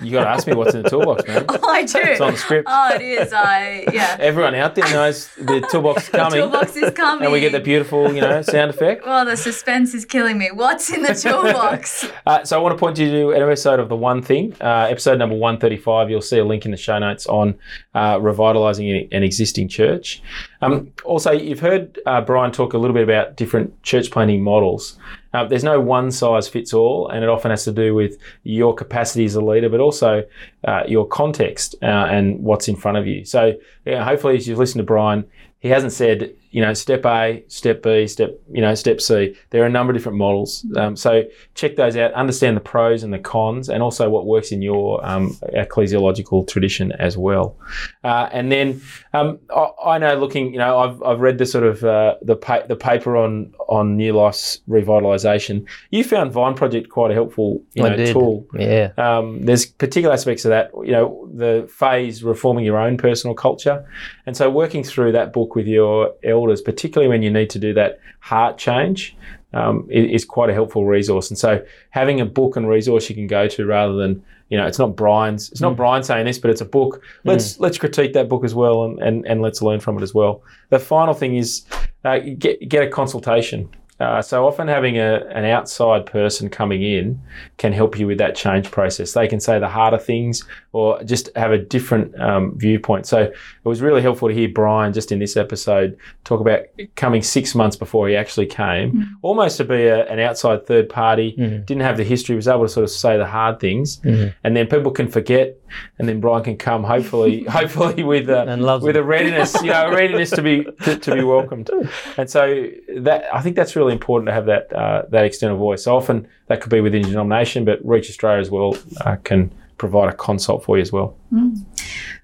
You 0.00 0.12
got 0.12 0.24
to 0.24 0.30
ask 0.30 0.46
me 0.46 0.54
what's 0.54 0.74
in 0.74 0.82
the 0.82 0.90
toolbox, 0.90 1.26
man. 1.26 1.44
Oh, 1.66 1.68
I 1.70 1.84
do. 1.84 1.98
It's 1.98 2.20
on 2.20 2.32
the 2.32 2.38
script. 2.38 2.68
Oh, 2.70 2.94
it 2.94 3.02
is. 3.02 3.32
I 3.32 3.86
yeah. 3.92 4.16
Everyone 4.20 4.54
out 4.54 4.74
there 4.74 4.88
knows 4.90 5.28
the 5.36 5.66
toolbox 5.70 6.04
is 6.04 6.08
coming, 6.10 6.30
The 6.40 6.46
Toolbox 6.46 6.76
is 6.76 6.92
coming. 6.92 7.24
and 7.24 7.32
we 7.32 7.40
get 7.40 7.52
the 7.52 7.60
beautiful, 7.60 8.12
you 8.12 8.20
know, 8.20 8.42
sound 8.42 8.70
effect. 8.70 9.06
Well, 9.06 9.24
the 9.24 9.36
suspense 9.36 9.94
is 9.94 10.04
killing 10.04 10.38
me. 10.38 10.50
What's 10.52 10.90
in 10.92 11.02
the 11.02 11.14
toolbox? 11.14 12.08
Uh, 12.26 12.44
so 12.44 12.58
I 12.58 12.62
want 12.62 12.76
to 12.76 12.78
point 12.78 12.98
you 12.98 13.10
to 13.10 13.30
an 13.30 13.42
episode 13.42 13.80
of 13.80 13.88
The 13.88 13.96
One 13.96 14.22
Thing, 14.22 14.54
uh, 14.60 14.86
episode 14.90 15.18
number 15.18 15.34
135. 15.36 16.10
You'll 16.10 16.20
see 16.20 16.38
a 16.38 16.44
link 16.44 16.64
in 16.64 16.70
the 16.70 16.76
show 16.76 16.98
notes 16.98 17.26
on 17.26 17.58
uh, 17.94 18.16
revitalising 18.18 19.08
an 19.12 19.22
existing 19.22 19.68
church. 19.68 20.22
Um, 20.62 20.92
also, 21.04 21.32
you've 21.32 21.60
heard 21.60 21.98
uh, 22.06 22.20
Brian 22.20 22.52
talk 22.52 22.72
a 22.74 22.78
little 22.78 22.94
bit 22.94 23.02
about 23.02 23.36
different 23.36 23.82
church 23.82 24.10
planting 24.10 24.42
models. 24.42 24.98
Uh, 25.36 25.44
there's 25.44 25.64
no 25.64 25.78
one 25.78 26.10
size 26.10 26.48
fits 26.48 26.72
all, 26.72 27.08
and 27.08 27.22
it 27.22 27.28
often 27.28 27.50
has 27.50 27.64
to 27.64 27.72
do 27.72 27.94
with 27.94 28.16
your 28.42 28.74
capacity 28.74 29.26
as 29.26 29.34
a 29.34 29.40
leader, 29.40 29.68
but 29.68 29.80
also 29.80 30.24
uh, 30.66 30.82
your 30.88 31.06
context 31.06 31.74
uh, 31.82 32.06
and 32.16 32.42
what's 32.42 32.68
in 32.68 32.76
front 32.76 32.96
of 32.96 33.06
you. 33.06 33.22
So, 33.24 33.52
yeah, 33.84 34.02
hopefully, 34.02 34.36
as 34.36 34.48
you've 34.48 34.58
listened 34.58 34.80
to 34.80 34.86
Brian, 34.86 35.26
he 35.60 35.68
hasn't 35.68 35.92
said, 35.92 36.34
you 36.56 36.62
know, 36.62 36.72
step 36.72 37.04
A, 37.04 37.44
step 37.48 37.82
B, 37.82 38.06
step, 38.06 38.30
you 38.50 38.62
know, 38.62 38.74
step 38.74 38.98
C. 39.02 39.36
There 39.50 39.62
are 39.62 39.66
a 39.66 39.70
number 39.70 39.90
of 39.90 39.96
different 39.98 40.16
models. 40.16 40.64
Um, 40.74 40.96
so 40.96 41.24
check 41.54 41.76
those 41.76 41.98
out, 41.98 42.14
understand 42.14 42.56
the 42.56 42.62
pros 42.62 43.02
and 43.02 43.12
the 43.12 43.18
cons, 43.18 43.68
and 43.68 43.82
also 43.82 44.08
what 44.08 44.24
works 44.24 44.52
in 44.52 44.62
your 44.62 45.04
um, 45.06 45.34
ecclesiological 45.54 46.48
tradition 46.48 46.92
as 46.92 47.18
well. 47.18 47.58
Uh, 48.02 48.30
and 48.32 48.50
then 48.50 48.80
um, 49.12 49.38
I, 49.54 49.68
I 49.84 49.98
know, 49.98 50.14
looking, 50.14 50.54
you 50.54 50.58
know, 50.58 50.78
I've, 50.78 51.02
I've 51.02 51.20
read 51.20 51.36
the 51.36 51.44
sort 51.44 51.64
of 51.64 51.84
uh, 51.84 52.14
the 52.22 52.36
pa- 52.36 52.66
the 52.66 52.76
paper 52.76 53.18
on 53.18 53.52
on 53.68 53.98
New 53.98 54.14
Life's 54.14 54.62
revitalisation. 54.66 55.66
You 55.90 56.04
found 56.04 56.32
Vine 56.32 56.54
Project 56.54 56.88
quite 56.88 57.10
a 57.10 57.14
helpful, 57.14 57.62
you 57.74 57.84
I 57.84 57.96
know, 57.96 58.12
tool. 58.14 58.46
Yeah. 58.54 58.92
Um, 58.96 59.44
there's 59.44 59.66
particular 59.66 60.14
aspects 60.14 60.46
of 60.46 60.50
that, 60.50 60.70
you 60.82 60.92
know, 60.92 61.28
the 61.34 61.68
phase 61.70 62.24
reforming 62.24 62.64
your 62.64 62.78
own 62.78 62.96
personal 62.96 63.34
culture. 63.34 63.86
And 64.26 64.36
so 64.36 64.50
working 64.50 64.82
through 64.82 65.12
that 65.12 65.32
book 65.32 65.54
with 65.54 65.66
your 65.66 66.12
elders, 66.24 66.60
particularly 66.60 67.08
when 67.08 67.22
you 67.22 67.30
need 67.30 67.48
to 67.50 67.58
do 67.58 67.72
that 67.74 68.00
heart 68.20 68.58
change, 68.58 69.16
um, 69.52 69.88
is, 69.90 70.24
quite 70.24 70.50
a 70.50 70.52
helpful 70.52 70.84
resource. 70.84 71.30
And 71.30 71.38
so 71.38 71.64
having 71.90 72.20
a 72.20 72.26
book 72.26 72.56
and 72.56 72.68
resource 72.68 73.08
you 73.08 73.14
can 73.14 73.26
go 73.26 73.48
to 73.48 73.64
rather 73.64 73.94
than, 73.94 74.22
you 74.50 74.58
know, 74.58 74.66
it's 74.66 74.78
not 74.78 74.96
Brian's, 74.96 75.50
it's 75.50 75.60
not 75.60 75.76
Brian 75.76 76.02
saying 76.02 76.26
this, 76.26 76.38
but 76.38 76.50
it's 76.50 76.60
a 76.60 76.66
book. 76.66 77.02
Let's 77.24 77.58
let's 77.58 77.78
critique 77.78 78.12
that 78.12 78.28
book 78.28 78.44
as 78.44 78.54
well 78.54 78.84
and, 78.84 78.98
and, 79.00 79.26
and 79.26 79.40
let's 79.40 79.62
learn 79.62 79.80
from 79.80 79.96
it 79.96 80.02
as 80.02 80.12
well. 80.12 80.42
The 80.68 80.78
final 80.78 81.14
thing 81.14 81.36
is 81.36 81.64
uh, 82.04 82.18
get, 82.18 82.68
get 82.68 82.82
a 82.82 82.88
consultation. 82.88 83.68
Uh, 83.98 84.20
so 84.20 84.46
often 84.46 84.68
having 84.68 84.98
a, 84.98 85.24
an 85.30 85.44
outside 85.44 86.04
person 86.04 86.50
coming 86.50 86.82
in 86.82 87.18
can 87.56 87.72
help 87.72 87.98
you 87.98 88.06
with 88.06 88.18
that 88.18 88.36
change 88.36 88.70
process. 88.70 89.12
They 89.12 89.26
can 89.26 89.40
say 89.40 89.58
the 89.58 89.68
harder 89.68 89.98
things 89.98 90.44
or 90.72 91.02
just 91.04 91.30
have 91.34 91.50
a 91.50 91.58
different 91.58 92.18
um, 92.20 92.52
viewpoint. 92.58 93.06
So 93.06 93.22
it 93.22 93.34
was 93.64 93.80
really 93.80 94.02
helpful 94.02 94.28
to 94.28 94.34
hear 94.34 94.48
Brian 94.50 94.92
just 94.92 95.12
in 95.12 95.18
this 95.18 95.36
episode 95.36 95.96
talk 96.24 96.40
about 96.40 96.66
coming 96.96 97.22
six 97.22 97.54
months 97.54 97.76
before 97.76 98.08
he 98.08 98.16
actually 98.16 98.46
came, 98.46 99.16
almost 99.22 99.56
to 99.56 99.64
be 99.64 99.86
a, 99.86 100.04
an 100.06 100.18
outside 100.18 100.66
third 100.66 100.88
party, 100.90 101.32
didn't 101.64 101.80
have 101.82 101.96
the 101.96 102.04
history, 102.04 102.36
was 102.36 102.48
able 102.48 102.64
to 102.64 102.68
sort 102.68 102.84
of 102.84 102.90
say 102.90 103.16
the 103.16 103.24
hard 103.26 103.60
things, 103.60 104.00
and 104.44 104.56
then 104.56 104.66
people 104.66 104.90
can 104.90 105.08
forget, 105.08 105.56
and 105.98 106.08
then 106.08 106.20
Brian 106.20 106.44
can 106.44 106.56
come 106.56 106.84
hopefully, 106.84 107.44
hopefully 107.48 108.02
with 108.02 108.28
a, 108.28 108.42
And 108.42 108.62
with 108.62 108.94
them. 108.94 108.96
a 108.96 109.02
readiness, 109.02 109.54
you 109.62 109.70
know, 109.70 109.86
a 109.86 109.94
readiness 109.94 110.30
to 110.30 110.42
be 110.42 110.64
to, 110.84 110.96
to 110.98 111.14
be 111.14 111.22
welcomed. 111.22 111.70
And 112.16 112.28
so 112.30 112.66
that 112.98 113.26
I 113.32 113.40
think 113.42 113.56
that's 113.56 113.76
really 113.76 113.92
important 113.92 114.28
to 114.28 114.32
have 114.32 114.46
that 114.46 114.72
uh, 114.72 115.02
that 115.10 115.24
external 115.24 115.56
voice. 115.58 115.84
So 115.84 115.96
often 115.96 116.28
that 116.48 116.60
could 116.60 116.70
be 116.70 116.80
within 116.80 117.02
your 117.02 117.10
denomination, 117.10 117.64
but 117.64 117.78
Reach 117.84 118.08
Australia 118.08 118.40
as 118.40 118.50
well 118.50 118.76
uh, 119.02 119.16
can 119.24 119.50
provide 119.78 120.08
a 120.08 120.16
consult 120.16 120.64
for 120.64 120.76
you 120.78 120.82
as 120.82 120.92
well. 120.92 121.16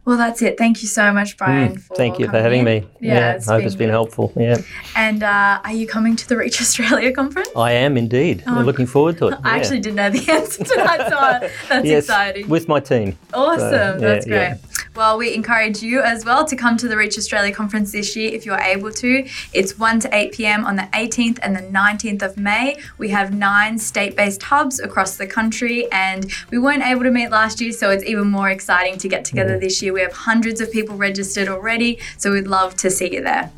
Well, 0.05 0.17
that's 0.19 0.43
it. 0.43 0.59
Thank 0.59 0.83
you 0.83 0.89
so 0.89 1.13
much, 1.13 1.37
Brian. 1.37 1.79
For 1.79 1.95
Mm, 1.95 1.97
Thank 1.97 2.19
you 2.19 2.27
for 2.27 2.41
having 2.41 2.61
in. 2.61 2.65
me. 2.65 2.85
Yeah, 3.01 3.39
I 3.49 3.53
hope 3.53 3.63
it's 3.63 3.77
been 3.77 3.87
good. 3.89 3.93
helpful. 3.93 4.33
Yeah, 4.37 4.57
And 4.97 5.23
uh, 5.23 5.61
are 5.65 5.73
you 5.73 5.87
coming 5.87 6.17
to 6.17 6.29
the 6.29 6.37
Reach 6.37 6.61
Australia 6.61 7.13
conference? 7.21 7.49
I 7.55 7.73
am 7.73 7.97
indeed. 7.97 8.43
I'm 8.47 8.65
looking 8.67 8.87
forward 8.87 9.19
to 9.19 9.29
it. 9.29 9.35
Oh. 9.35 9.41
I 9.45 9.51
yeah. 9.51 9.57
actually 9.63 9.81
didn't 9.81 9.97
know 9.97 10.11
the 10.11 10.33
answer 10.39 10.65
to 10.65 10.75
that, 10.77 11.09
so 11.09 11.17
uh, 11.17 11.49
that's 11.69 11.87
yes, 11.87 12.05
exciting. 12.05 12.49
with 12.49 12.67
my 12.69 12.81
team. 12.81 13.17
Awesome. 13.33 13.61
So, 13.61 13.97
That's 14.01 14.27
yeah, 14.27 14.55
great. 14.55 14.72
Well, 14.95 15.17
we 15.17 15.35
encourage 15.35 15.83
you 15.83 16.03
as 16.03 16.27
well 16.27 16.45
to 16.45 16.55
come 16.55 16.77
to 16.77 16.87
the 16.87 16.99
Reach 16.99 17.17
Australia 17.17 17.55
conference 17.55 17.93
this 17.93 18.15
year 18.15 18.31
if 18.31 18.45
you're 18.45 18.61
able 18.61 18.91
to. 18.91 19.27
It's 19.55 19.79
1 19.79 20.01
to 20.01 20.15
8 20.15 20.33
p.m. 20.33 20.67
on 20.67 20.77
the 20.77 20.83
18th 20.93 21.39
and 21.43 21.57
the 21.57 21.63
19th 21.63 22.21
of 22.21 22.37
May. 22.37 22.77
We 22.99 23.09
have 23.09 23.33
nine 23.33 23.79
state 23.79 24.17
based 24.17 24.43
hubs 24.43 24.81
across 24.81 25.17
the 25.17 25.27
country, 25.27 25.91
and 25.93 26.31
we 26.51 26.59
weren't 26.59 26.83
able 26.83 27.05
to 27.05 27.11
meet 27.11 27.31
last 27.31 27.59
year, 27.63 27.73
so 27.73 27.89
it's 27.89 28.05
even 28.05 28.29
more 28.29 28.51
exciting 28.51 28.99
to 28.99 29.09
get 29.09 29.25
together 29.25 29.57
mm. 29.57 29.61
this 29.61 29.81
year. 29.81 29.95
We 29.95 30.03
have 30.03 30.13
hundreds 30.13 30.61
of 30.61 30.71
people 30.71 30.97
registered 30.97 31.49
already, 31.49 31.99
so 32.19 32.31
we'd 32.33 32.47
love 32.47 32.77
to 32.77 32.91
see 32.91 33.15
you 33.15 33.23
there. 33.23 33.51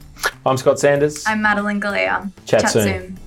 I'm 0.47 0.57
Scott 0.57 0.79
Sanders. 0.79 1.25
I'm 1.27 1.43
Madeline 1.43 1.81
Galea. 1.81 2.31
Chat 2.47 2.71
soon. 2.71 3.19